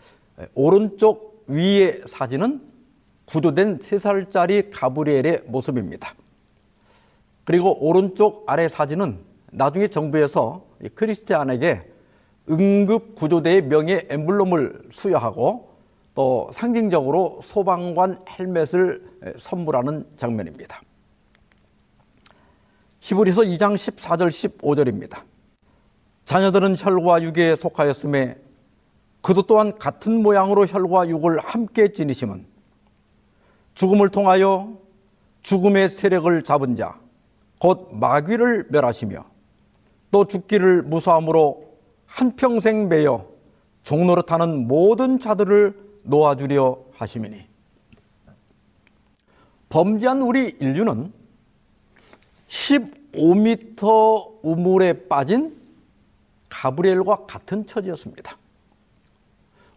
[0.55, 2.61] 오른쪽 위의 사진은
[3.25, 6.15] 구조된 3살짜리 가브리엘의 모습입니다.
[7.51, 9.19] 그리고 오른쪽 아래 사진은
[9.51, 11.83] 나중에 정부에서 크리스티안에게
[12.49, 15.75] 응급 구조대의 명예 엠블럼을 수여하고
[16.15, 20.81] 또 상징적으로 소방관 헬멧을 선물하는 장면입니다.
[23.01, 25.23] 히브리서 2장 14절 15절입니다.
[26.27, 28.37] 자녀들은 혈과 육에 속하였음에
[29.23, 32.47] 그도 또한 같은 모양으로 혈과 육을 함께 지니심은
[33.75, 34.79] 죽음을 통하여
[35.43, 37.01] 죽음의 세력을 잡은 자,
[37.61, 39.25] 곧 마귀를 멸하시며
[40.11, 43.29] 또 죽기를 무사함으로 한평생 매여
[43.83, 47.47] 종노릇하는 모든 자들을 놓아주려 하심이니
[49.69, 51.13] 범죄한 우리 인류는
[52.49, 55.61] 15m 우물에 빠진
[56.49, 58.37] 가브리엘과 같은 처지였습니다.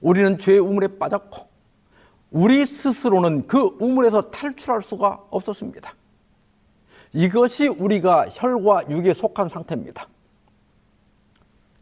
[0.01, 1.47] 우리는 죄의 우물에 빠졌고
[2.31, 5.93] 우리 스스로는 그 우물에서 탈출할 수가 없었습니다.
[7.13, 10.07] 이것이 우리가 혈과 육에 속한 상태입니다.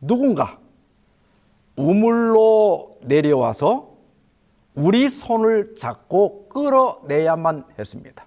[0.01, 0.59] 누군가
[1.77, 3.91] 우물로 내려와서
[4.75, 8.25] 우리 손을 잡고 끌어내야만 했습니다.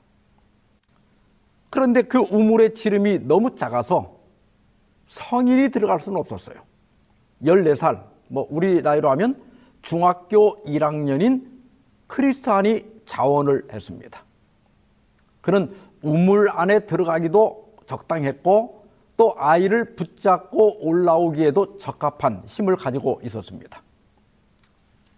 [1.71, 4.19] 그런데 그 우물의 지름이 너무 작아서
[5.09, 6.57] 성인이 들어갈 수는 없었어요.
[7.43, 9.43] 14살, 뭐 우리 나이로 하면
[9.83, 11.47] 중학교 1학년인
[12.07, 14.25] 크리스찬이 자원을 했습니다.
[15.41, 15.75] 그는
[16.05, 18.85] 우물 안에 들어가기도 적당했고
[19.17, 23.83] 또 아이를 붙잡고 올라오기에도 적합한 힘을 가지고 있었습니다.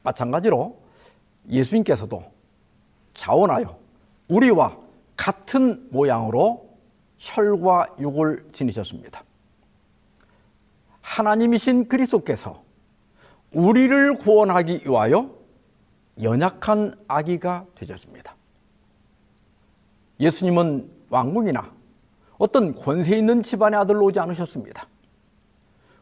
[0.02, 0.78] 마찬가지로
[1.50, 2.22] 예수님께서도
[3.14, 3.78] 자원하여
[4.28, 4.76] 우리와
[5.16, 6.68] 같은 모양으로
[7.18, 9.24] 혈과 육을 지니셨습니다.
[11.00, 12.62] 하나님이신 그리스도께서
[13.52, 15.30] 우리를 구원하기 위하여
[16.22, 18.35] 연약한 아기가 되셨습니다.
[20.20, 21.72] 예수님은 왕궁이나
[22.38, 24.88] 어떤 권세 있는 집안의 아들로 오지 않으셨습니다.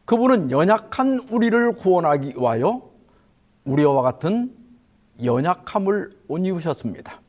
[0.05, 2.91] 그분은 연약한 우리를 구원하기 위하여
[3.65, 4.55] 우리와 같은
[5.23, 7.21] 연약함을 옷 입으셨습니다.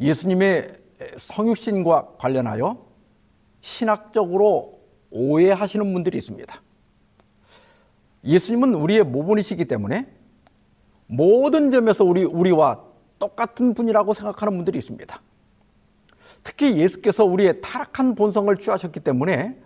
[0.00, 0.78] 예수님의
[1.16, 2.86] 성육신과 관련하여
[3.60, 4.80] 신학적으로
[5.10, 6.62] 오해하시는 분들이 있습니다.
[8.24, 10.06] 예수님은 우리의 모본이시기 때문에
[11.06, 12.84] 모든 점에서 우리, 우리와
[13.18, 15.20] 똑같은 분이라고 생각하는 분들이 있습니다.
[16.44, 19.58] 특히 예수께서 우리의 타락한 본성을 취하셨기 때문에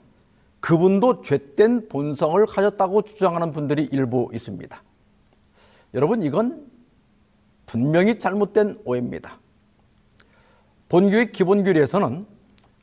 [0.61, 4.83] 그분도 죄된 본성을 가졌다고 주장하는 분들이 일부 있습니다.
[5.95, 6.67] 여러분, 이건
[7.67, 9.39] 분명히 잘못된 오해입니다.
[10.89, 12.27] 본교의 기본 교리에서는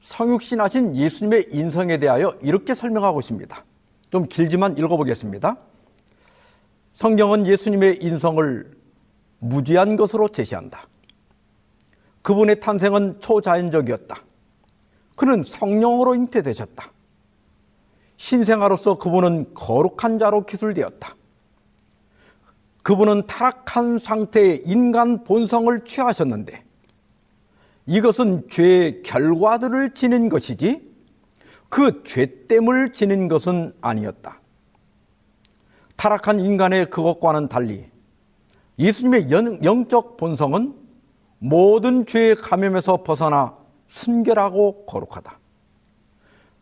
[0.01, 3.63] 성육신하신 예수님의 인성에 대하여 이렇게 설명하고 있습니다.
[4.09, 5.57] 좀 길지만 읽어보겠습니다.
[6.93, 8.78] 성경은 예수님의 인성을
[9.39, 10.87] 무지한 것으로 제시한다.
[12.21, 14.23] 그분의 탄생은 초자연적이었다.
[15.15, 16.91] 그는 성령으로 잉태되셨다.
[18.17, 21.15] 신생아로서 그분은 거룩한 자로 기술되었다.
[22.83, 26.63] 그분은 타락한 상태의 인간 본성을 취하셨는데
[27.85, 30.89] 이것은 죄의 결과들을 지닌 것이지
[31.69, 34.39] 그 죄됨을 지닌 것은 아니었다.
[35.95, 37.89] 타락한 인간의 그것과는 달리
[38.79, 39.29] 예수님의
[39.63, 40.73] 영적 본성은
[41.39, 43.55] 모든 죄의 감염에서 벗어나
[43.87, 45.37] 순결하고 거룩하다.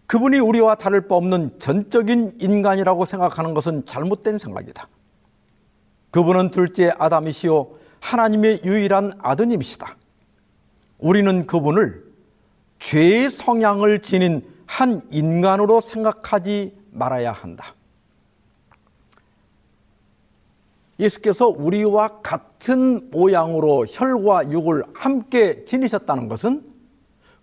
[0.08, 4.88] 그분이 우리와 다를 바 없는 전적인 인간이라고 생각하는 것은 잘못된 생각이다.
[6.12, 9.98] 그분은 둘째 아담이시오 하나님의 유일한 아드님이시다.
[10.98, 12.06] 우리는 그분을
[12.80, 17.77] 죄의 성향을 지닌 한 인간으로 생각하지 말아야 한다.
[21.00, 26.64] 예수께서 우리와 같은 모양으로 혈과 육을 함께 지니셨다는 것은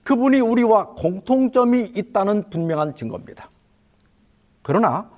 [0.02, 3.50] 그분이 우리와 공통점이 있다는 분명한 증거입니다.
[4.62, 5.10] 그러나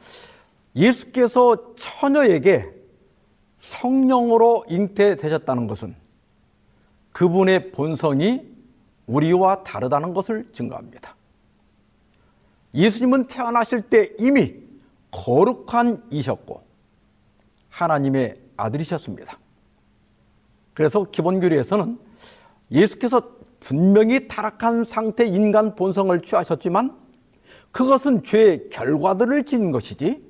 [0.75, 2.71] 예수께서 처녀에게
[3.59, 5.95] 성령으로 잉태되셨다는 것은
[7.13, 8.47] 그분의 본성이
[9.07, 11.17] 우리와 다르다는 것을 증거합니다.
[12.75, 14.55] 예수님은 태어나실 때 이미
[15.11, 16.66] 거룩한 이셨고
[17.77, 19.39] 하나님의 아들이셨습니다.
[20.73, 21.99] 그래서 기본교리에서는
[22.71, 26.97] 예수께서 분명히 타락한 상태 인간 본성을 취하셨지만
[27.73, 30.25] 그것은 죄의 결과들을 지닌 것이지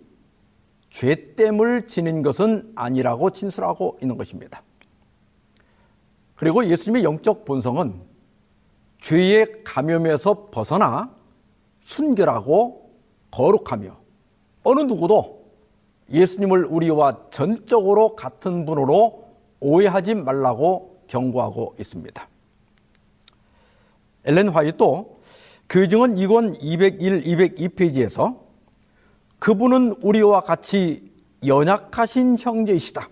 [0.90, 4.62] 죄됨을 지닌 것은 아니라고 진술하고 있는 것입니다.
[6.34, 8.02] 그리고 예수님의 영적 본성은
[9.00, 11.14] 죄의 감염에서 벗어나
[11.82, 12.90] 순결하고
[13.30, 13.96] 거룩하며
[14.64, 15.35] 어느 누구도
[16.10, 19.26] 예수님을 우리와 전적으로 같은 분으로
[19.60, 22.28] 오해하지 말라고 경고하고 있습니다.
[24.24, 25.20] 엘렌 화이도
[25.68, 28.38] 교증은 2권 201, 202페이지에서
[29.38, 31.10] 그분은 우리와 같이
[31.44, 33.08] 연약하신 형제이시다.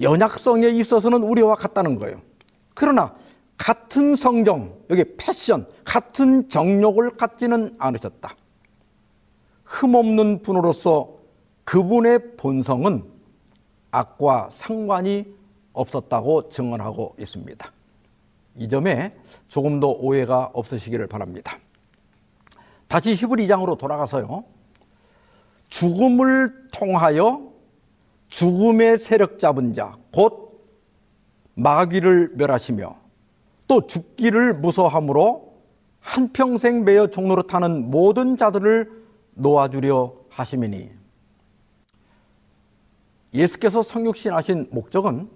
[0.00, 2.20] 연약성에 있어서는 우리와 같다는 거예요.
[2.74, 3.14] 그러나
[3.56, 8.36] 같은 성정, 여기 패션, 같은 정욕을 갖지는 않으셨다.
[9.64, 11.17] 흠없는 분으로서
[11.68, 13.04] 그분의 본성은
[13.90, 15.26] 악과 상관이
[15.74, 17.72] 없었다고 증언하고 있습니다.
[18.56, 19.14] 이 점에
[19.48, 21.58] 조금 더 오해가 없으시기를 바랍니다.
[22.86, 24.44] 다시 히브리 2장으로 돌아가서요.
[25.68, 27.52] 죽음을 통하여
[28.28, 30.66] 죽음의 세력 잡은 자, 곧
[31.52, 32.96] 마귀를 멸하시며
[33.66, 35.52] 또 죽기를 무서함으로
[36.00, 38.90] 한평생 매여 종로로 타는 모든 자들을
[39.34, 40.97] 놓아주려 하심이니
[43.34, 45.28] 예수께서 성육신하신 목적은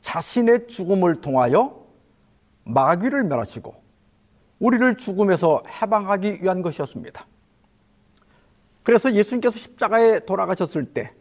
[0.00, 1.84] 자신의 죽음을 통하여
[2.64, 3.74] 마귀를 멸하시고
[4.58, 7.26] 우리를 죽음에서 해방하기 위한 것이었습니다.
[8.82, 11.12] 그래서 예수님께서 십자가에 돌아가셨을 때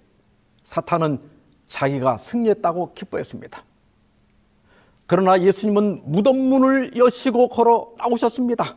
[0.65, 1.19] 사탄은
[1.67, 3.63] 자기가 승리했다고 기뻐했습니다.
[5.07, 8.75] 그러나 예수님은 무덤 문을 여시고 걸어 나오셨습니다.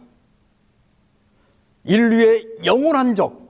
[1.85, 3.44] 인류의 영원한 적,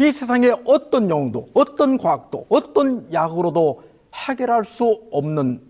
[0.00, 3.82] 이 세상에 어떤 영도, 어떤 과학도, 어떤 약으로도
[4.14, 5.60] 해결할 수 없는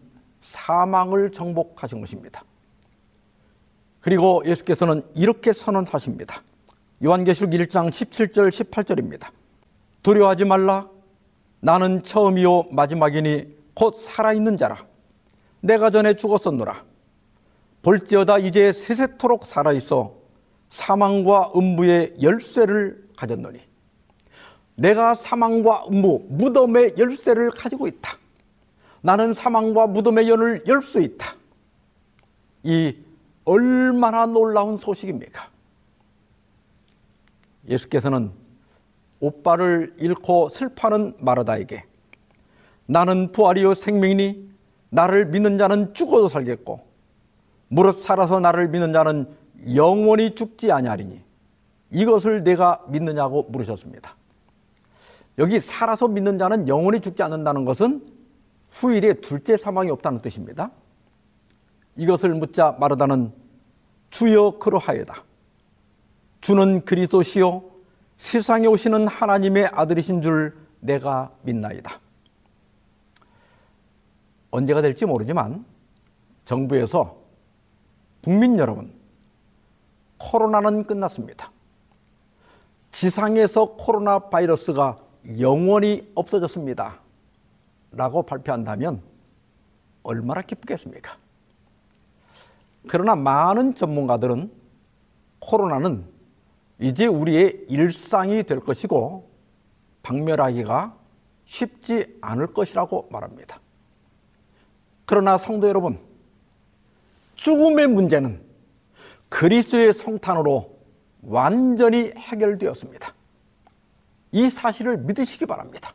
[0.41, 2.45] 사망을 정복하신 것입니다.
[4.01, 6.45] 그리고 예수께서는 이렇게 선언하십니다.
[7.05, 9.31] 요한계시록 1장 17절 18절입니다.
[10.05, 10.89] 두려워하지 말라.
[11.59, 14.87] 나는 처음이요 마지막이니 곧 살아있는 자라.
[15.59, 16.85] 내가 전에 죽었었노라.
[17.83, 20.15] 볼지어다 이제 세세토록 살아있어
[20.71, 23.70] 사망과 음부의 열쇠를 가졌노니
[24.81, 28.17] 내가 사망과 음부 무덤의 열쇠를 가지고 있다.
[29.03, 31.35] 나는 사망과 무덤의 연을 열 수 있다.
[32.63, 32.97] 이
[33.45, 35.49] 얼마나 놀라운 소식입니까?
[37.69, 38.31] 예수께서는
[39.21, 41.85] 오빠를 잃고 슬퍼하는 마르다에게
[42.87, 44.49] 나는 부활이요 생명이니
[44.89, 46.81] 나를 믿는 자는 죽어도 살겠고
[47.69, 49.29] 무릇 살아서 나를 믿는 자는
[49.75, 51.21] 영원히 죽지 아니하리니
[51.91, 54.17] 이것을 내가 믿느냐고 물으셨습니다.
[55.41, 58.07] 여기 살아서 믿는 자는 영원히 죽지 않는다는 것은
[58.69, 60.71] 후일에 둘째 사망이 없다는 뜻입니다.
[61.97, 63.33] 이것을 묻자 마르다는
[64.11, 65.25] 주여 그러하여다.
[66.43, 67.63] 주는 그리스도시요
[68.19, 71.99] 세상에 오시는 하나님의 아들이신 줄 내가 믿나이다.
[74.51, 75.65] 언제가 될지 모르지만
[76.45, 77.17] 정부에서
[78.23, 78.93] 국민 여러분
[80.19, 81.51] 코로나는 끝났습니다.
[82.91, 87.01] 지상에서 코로나 바이러스가 영원히 없어졌습니다.
[87.93, 89.03] 라고 발표한다면
[90.03, 91.17] 얼마나 기쁘겠습니까?
[92.89, 94.51] 그러나 많은 전문가들은
[95.41, 96.05] 코로나는
[96.79, 99.29] 이제 우리의 일상이 될 것이고
[100.03, 100.97] 박멸하기가
[101.45, 103.61] 쉽지 않을 것이라고 말합니다.
[105.05, 105.99] 그러나 성도 여러분,
[107.35, 108.41] 죽음의 문제는
[109.29, 110.79] 그리스도의 성탄으로
[111.23, 113.15] 완전히 해결되었습니다.
[114.33, 115.93] 이 사실을 믿으시기 바랍니다.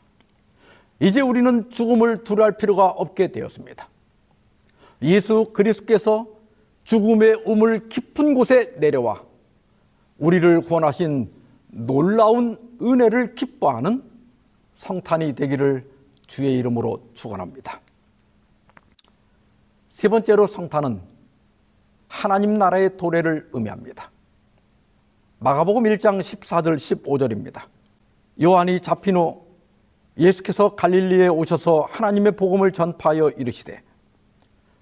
[0.99, 3.89] 이제 우리는 죽음을 두려할 필요가 없게 되었습니다.
[5.01, 6.27] 예수 그리스도께서
[6.83, 9.23] 죽음의 우물 깊은 곳에 내려와
[10.17, 11.31] 우리를 구원하신
[11.67, 14.03] 놀라운 은혜를 기뻐하는
[14.75, 15.89] 성탄이 되기를
[16.27, 17.81] 주의 이름으로 축원합니다.
[19.89, 21.01] 세 번째로 성탄은
[22.07, 24.11] 하나님 나라의 도래를 의미합니다.
[25.39, 27.63] 마가복음 1장 14절 15절입니다.
[28.41, 29.45] 요한이 잡힌 후
[30.17, 33.81] 예수께서 갈릴리에 오셔서 하나님의 복음을 전파하여 이르시되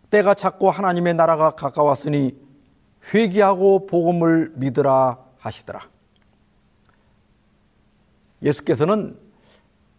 [0.09, 2.37] 때가 찼고 하나님의 나라가 가까웠으니
[3.13, 5.81] 회개하고 복음을 믿으라 하시더라.
[8.41, 9.17] 예수께서는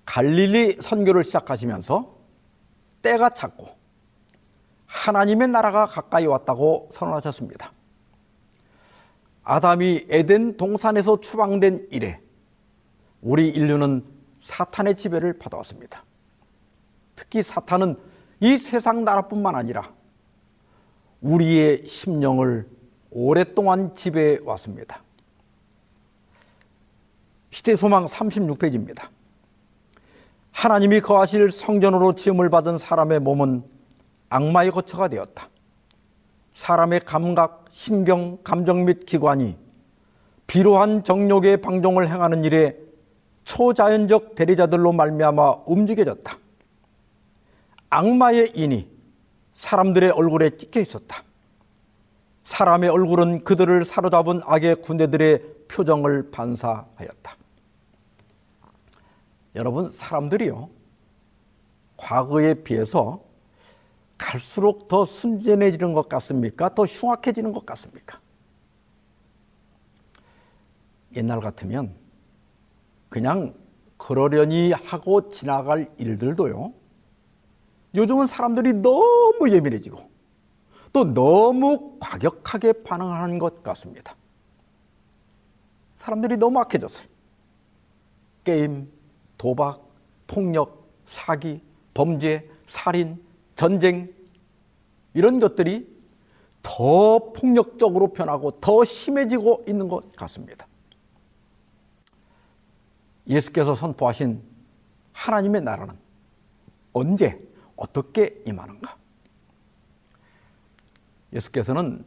[0.05, 2.15] 갈릴리 선교를 시작하시면서
[3.03, 3.69] 때가 찼고
[4.87, 7.73] 하나님의 나라가 가까이 왔다고 선언하셨습니다.
[9.43, 12.21] 아담이 에덴 동산에서 추방된 이래
[13.25, 14.05] 우리 인류는
[14.43, 16.05] 사탄의 지배를 받아왔습니다.
[17.17, 17.97] 특히 사탄은
[18.41, 19.91] 이 세상 나라뿐만 아니라
[21.23, 22.69] 우리의 심령을
[23.11, 25.03] 오랫동안 지배해 왔습니다.
[27.51, 29.09] 시대 소망 36페이지입니다.
[30.53, 33.65] 하나님이 거하실 성전으로 지음을 받은 사람의 몸은
[34.29, 35.49] 악마의 거처가 되었다.
[36.53, 39.57] 사람의 감각, 신경, 감정 및 기관이
[40.47, 42.84] 비로한 정욕의 방종을 행하는 일에
[43.45, 46.39] 초자연적 대리자들로 말미암아 움직여졌다.
[47.91, 48.89] 악마의 인이
[49.55, 51.23] 사람들의 얼굴에 찍혀 있었다.
[52.45, 57.37] 사람의 얼굴은 그들을 사로잡은 악의 군대들의 표정을 반사하였다.
[59.55, 60.69] 여러분, 사람들이요,
[61.97, 63.23] 과거에 비해서
[64.19, 66.75] 갈수록 더 순진해지는 것 같습니까?
[66.75, 68.21] 더 흉악해지는 것 같습니까?
[71.17, 71.95] 옛날 같으면
[73.15, 73.55] 그냥
[73.97, 76.73] 그러려니 하고 지나갈 일들도요.
[77.95, 79.99] 요즘은 사람들이 너무 예민해지고
[80.93, 84.17] 또 너무 과격하게 반응하는 것 같습니다.
[85.97, 87.07] 사람들이 너무 악해졌어요.
[88.43, 88.91] 게임,
[89.39, 89.89] 도박,
[90.27, 91.63] 폭력, 사기,
[91.95, 94.13] 범죄, 살인, 전쟁
[95.15, 95.87] 이런 것들이
[96.65, 100.67] 더 폭력적으로 변하고 더 심해지고 있는 것 같습니다.
[103.27, 104.43] 예수께서 선포하신
[105.13, 105.95] 하나님의 나라는
[106.93, 107.41] 언제
[107.77, 108.97] 어떻게 임하는가?
[111.33, 112.05] 예수께서는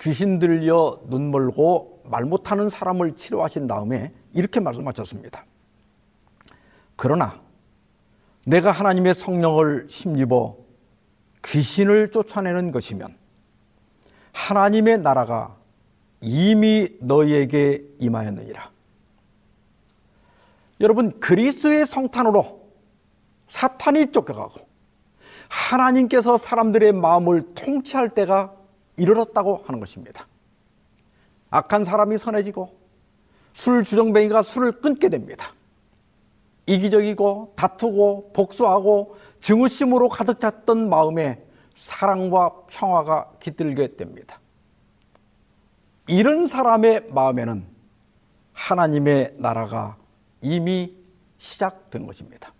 [0.00, 5.44] 귀신 들려 눈 멀고 말 못하는 사람을 치료하신 다음에 이렇게 말씀하셨습니다.
[6.96, 7.40] 그러나
[8.46, 10.56] 내가 하나님의 성령을 힘입어
[11.44, 13.16] 귀신을 쫓아내는 것이면
[14.32, 15.56] 하나님의 나라가
[16.20, 18.73] 이미 너희에게 임하였느니라.
[20.84, 22.60] 여러분 그리스도의 성탄으로
[23.46, 24.60] 사탄이 쫓겨가고
[25.48, 28.54] 하나님께서 사람들의 마음을 통치할 때가
[28.98, 30.26] 이르렀다고 하는 것입니다.
[31.48, 32.68] 악한 사람이 선해지고
[33.54, 35.54] 술 주정뱅이가 술을 끊게 됩니다.
[36.66, 41.42] 이기적이고 다투고 복수하고 증오심으로 가득 찼던 마음에
[41.76, 44.38] 사랑과 평화가 깃들게 됩니다.
[46.08, 47.64] 이런 사람의 마음에는
[48.52, 49.96] 하나님의 나라가
[50.44, 50.94] 이미
[51.38, 52.52] 시작된 것입니다.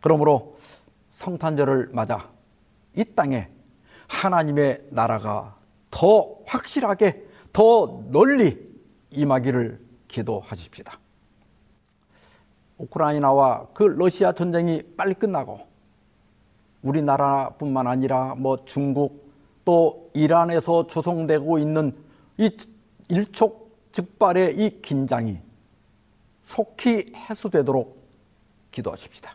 [0.00, 0.58] 그러므로
[1.14, 2.28] 성탄절을 맞아
[2.94, 3.48] 이 땅에
[4.06, 5.56] 하나님의 나라가
[5.90, 8.74] 더 확실하게 더 널리
[9.10, 10.98] 임하기를 기도하십시다.
[12.76, 15.60] 우크라이나와 그 러시아 전쟁이 빨리 끝나고
[16.82, 19.32] 우리나라뿐만 아니라 뭐 중국
[19.64, 21.96] 또 이란에서 조성되고 있는
[22.36, 22.50] 이
[23.08, 25.38] 일촉즉발의 이 긴장이
[26.44, 28.02] 속히 해소되도록
[28.70, 29.34] 기도하십시다.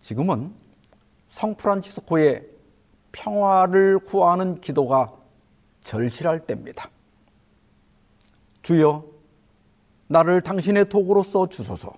[0.00, 0.52] 지금은
[1.30, 2.46] 성프란치스코의
[3.12, 5.12] 평화를 구하는 기도가
[5.80, 6.90] 절실할 때입니다.
[8.62, 9.04] 주여,
[10.08, 11.94] 나를 당신의 도구로 써 주소서.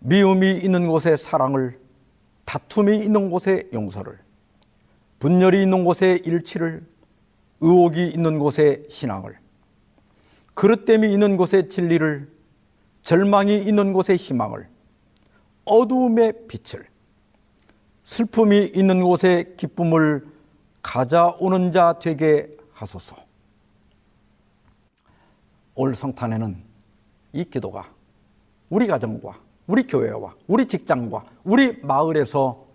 [0.00, 1.80] 미움이 있는 곳에 사랑을,
[2.44, 4.18] 다툼이 있는 곳에 용서를,
[5.18, 6.84] 분열이 있는 곳에 일치를,
[7.60, 9.38] 의혹이 있는 곳에 신앙을,
[10.54, 12.30] 그릇됨이 있는 곳에 진리를,
[13.02, 14.68] 절망이 있는 곳에 희망을,
[15.64, 16.86] 어두움의 빛을,
[18.04, 20.26] 슬픔이 있는 곳에 기쁨을
[20.82, 23.16] 가져오는 자 되게 하소서.
[25.74, 26.56] 올 성탄에는
[27.32, 27.88] 이 기도가
[28.68, 32.66] 우리 가정과 우리 교회와 우리 직장과 우리 마을에서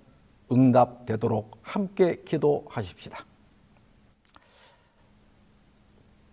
[0.52, 3.27] 응답되도록 함께 기도하십시다.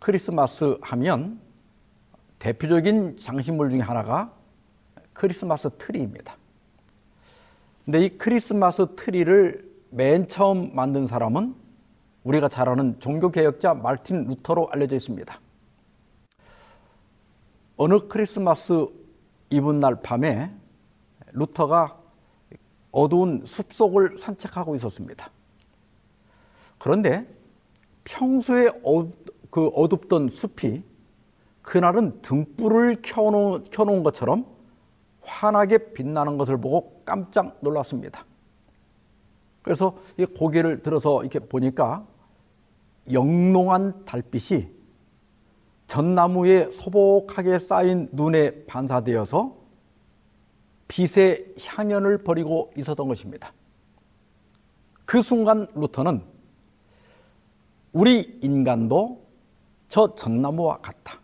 [0.04, 1.40] 크리스마스 하면
[2.38, 4.34] 대표적인 장식물 중에 하나가
[5.14, 6.36] 크리스마스 트리입니다.
[7.86, 11.54] 근데 이 크리스마스 트리를 맨 처음 만든 사람은
[12.22, 15.40] 우리가 잘 아는 종교개혁자 말틴 루터로 알려져 있습니다.
[17.78, 18.86] 어느 크리스마스
[19.48, 20.54] 이브날 밤에
[21.32, 21.98] 루터가
[22.92, 25.30] 어두운 숲속을 산책하고 있었습니다.
[26.78, 27.26] 그런데
[28.04, 29.10] 평소에 어,
[29.54, 30.82] 그 어둡던 숲이
[31.62, 34.46] 그날은 등불을 켜놓은, 켜놓은 것처럼
[35.20, 38.26] 환하게 빛나는 것을 보고 깜짝 놀랐습니다.
[39.62, 39.96] 그래서
[40.36, 42.04] 고개를 들어서 이렇게 보니까
[43.12, 44.66] 영롱한 달빛이
[45.86, 49.56] 전나무에 소복하게 쌓인 눈에 반사되어서
[50.88, 53.52] 빛의 향연을 벌이고 있었던 것입니다.
[55.04, 56.24] 그 순간 루터는
[57.92, 59.23] 우리 인간도
[59.94, 61.20] 저 전나무와 같다.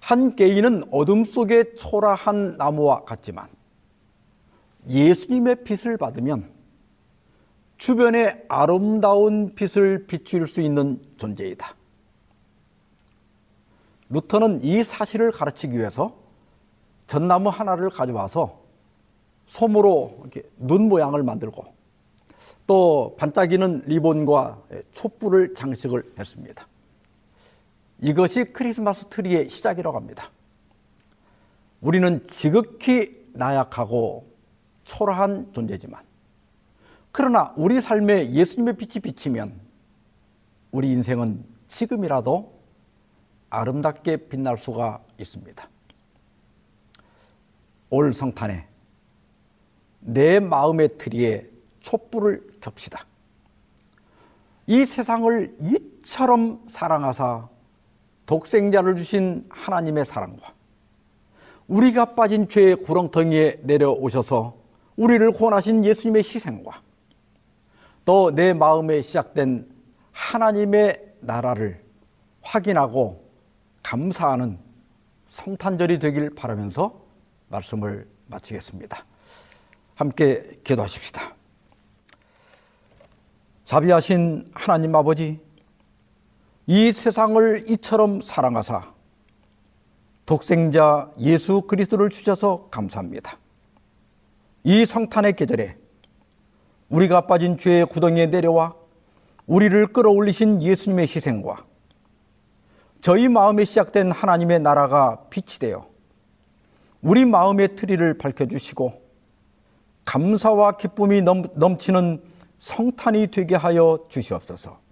[0.00, 3.46] 한 개인은 어둠 속에 초라한 나무와 같지만
[4.88, 6.50] 예수님의 빛을 받으면
[7.76, 11.76] 주변에 아름다운 빛을 비출 수 있는 존재이다.
[14.08, 16.16] 루터는 이 사실을 가르치기 위해서
[17.06, 18.62] 전나무 하나를 가져와서
[19.44, 20.24] 솜으로
[20.56, 21.66] 눈 모양을 만들고
[22.66, 24.62] 또 반짝이는 리본과
[24.92, 26.66] 촛불을 장식을 했습니다.
[28.00, 30.30] 이것이 크리스마스 트리의 시작이라고 합니다.
[31.80, 34.26] 우리는 지극히 나약하고
[34.84, 36.02] 초라한 존재지만
[37.12, 39.58] 그러나 우리 삶에 예수님의 빛이 비치면
[40.70, 42.54] 우리 인생은 지금이라도
[43.48, 45.68] 아름답게 빛날 수가 있습니다.
[47.90, 48.66] 올 성탄에
[50.00, 51.48] 내 마음의 트리에
[51.80, 53.06] 촛불을 겹시다.
[54.66, 57.48] 이 세상을 이처럼 사랑하사
[58.26, 60.52] 독생자를 주신 하나님의 사랑과
[61.68, 64.56] 우리가 빠진 죄의 구렁텅이에 내려오셔서
[64.96, 66.82] 우리를 구원하신 예수님의 희생과
[68.04, 69.68] 또 내 마음에 시작된
[70.12, 71.82] 하나님의 나라를
[72.40, 73.20] 확인하고
[73.82, 74.58] 감사하는
[75.28, 77.00] 성탄절이 되길 바라면서
[77.48, 79.04] 말씀을 마치겠습니다.
[79.94, 81.34] 함께 기도하십시다.
[83.64, 85.40] 자비하신 하나님 아버지,
[86.68, 88.92] 이 세상을 이처럼 사랑하사
[90.24, 93.38] 독생자 예수 그리스도를 주셔서 감사합니다.
[94.64, 95.76] 이 성탄의 계절에
[96.88, 98.74] 우리가 빠진 죄의 구덩이에 내려와
[99.46, 101.64] 우리를 끌어올리신 예수님의 희생과
[103.00, 105.86] 저희 마음에 시작된 하나님의 나라가 빛이 되어
[107.00, 109.06] 우리 마음의 트리를 밝혀주시고
[110.04, 112.24] 감사와 기쁨이 넘치는
[112.58, 114.85] 성탄이 되게 하여 주시옵소서.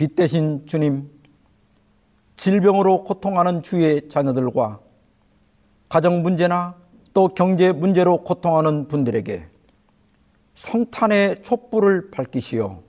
[0.00, 1.10] 빛 대신 주님,
[2.36, 4.80] 질병으로 고통하는 주의 자녀들과
[5.90, 6.74] 가정 문제나
[7.12, 9.46] 또 경제 문제로 고통하는 분들에게
[10.54, 12.80] 성탄의 촛불을 밝히시어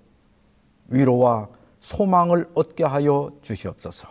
[0.88, 1.50] 위로와
[1.82, 4.08] 소망을 얻게 하여 주시옵소서.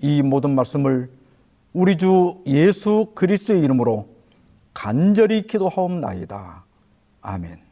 [0.00, 1.10] 이 모든 말씀을
[1.72, 4.06] 우리 주 예수 그리스도의 이름으로
[4.74, 6.62] 간절히 기도하옵나이다.
[7.22, 7.65] 아멘.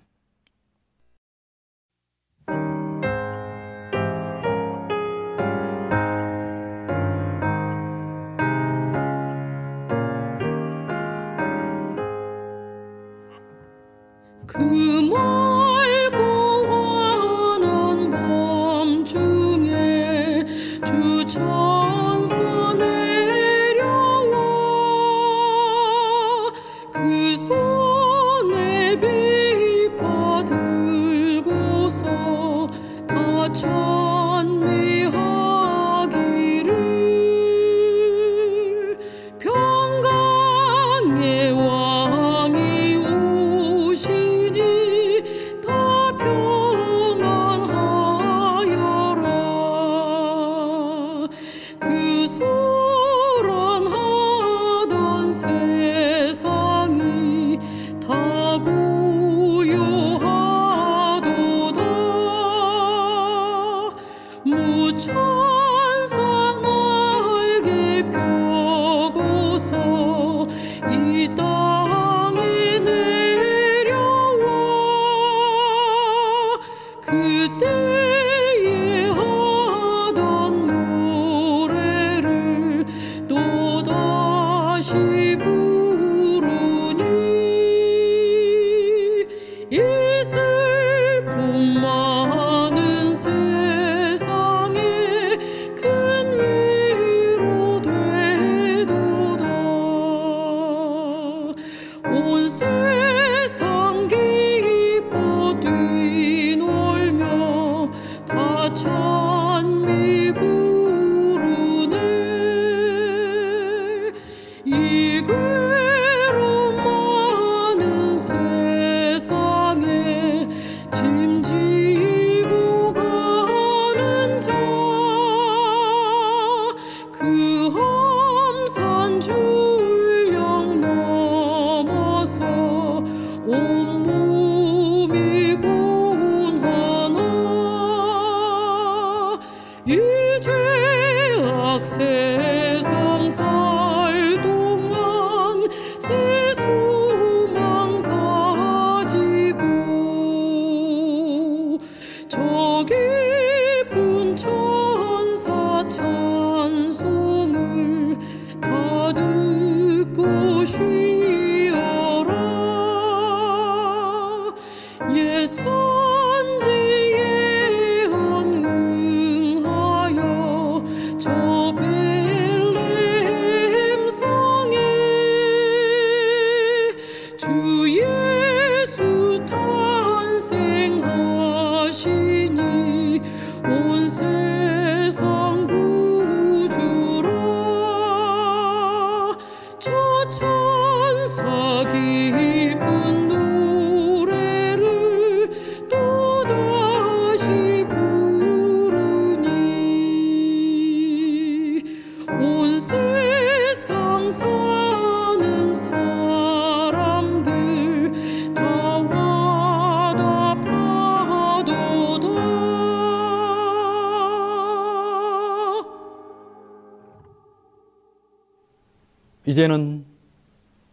[219.55, 220.05] 이제는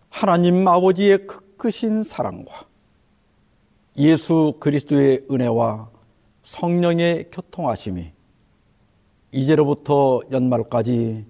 [0.08, 2.68] 하나님 아버지의 크크신 사랑과
[3.98, 5.90] 예수 그리스도의 은혜와
[6.44, 8.12] 성령의 교통하심이
[9.32, 11.26] 이제로부터 연말까지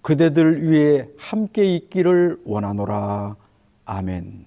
[0.00, 3.36] 그대들 위해 함께 있기를 원하노라.
[3.84, 4.46] 아멘.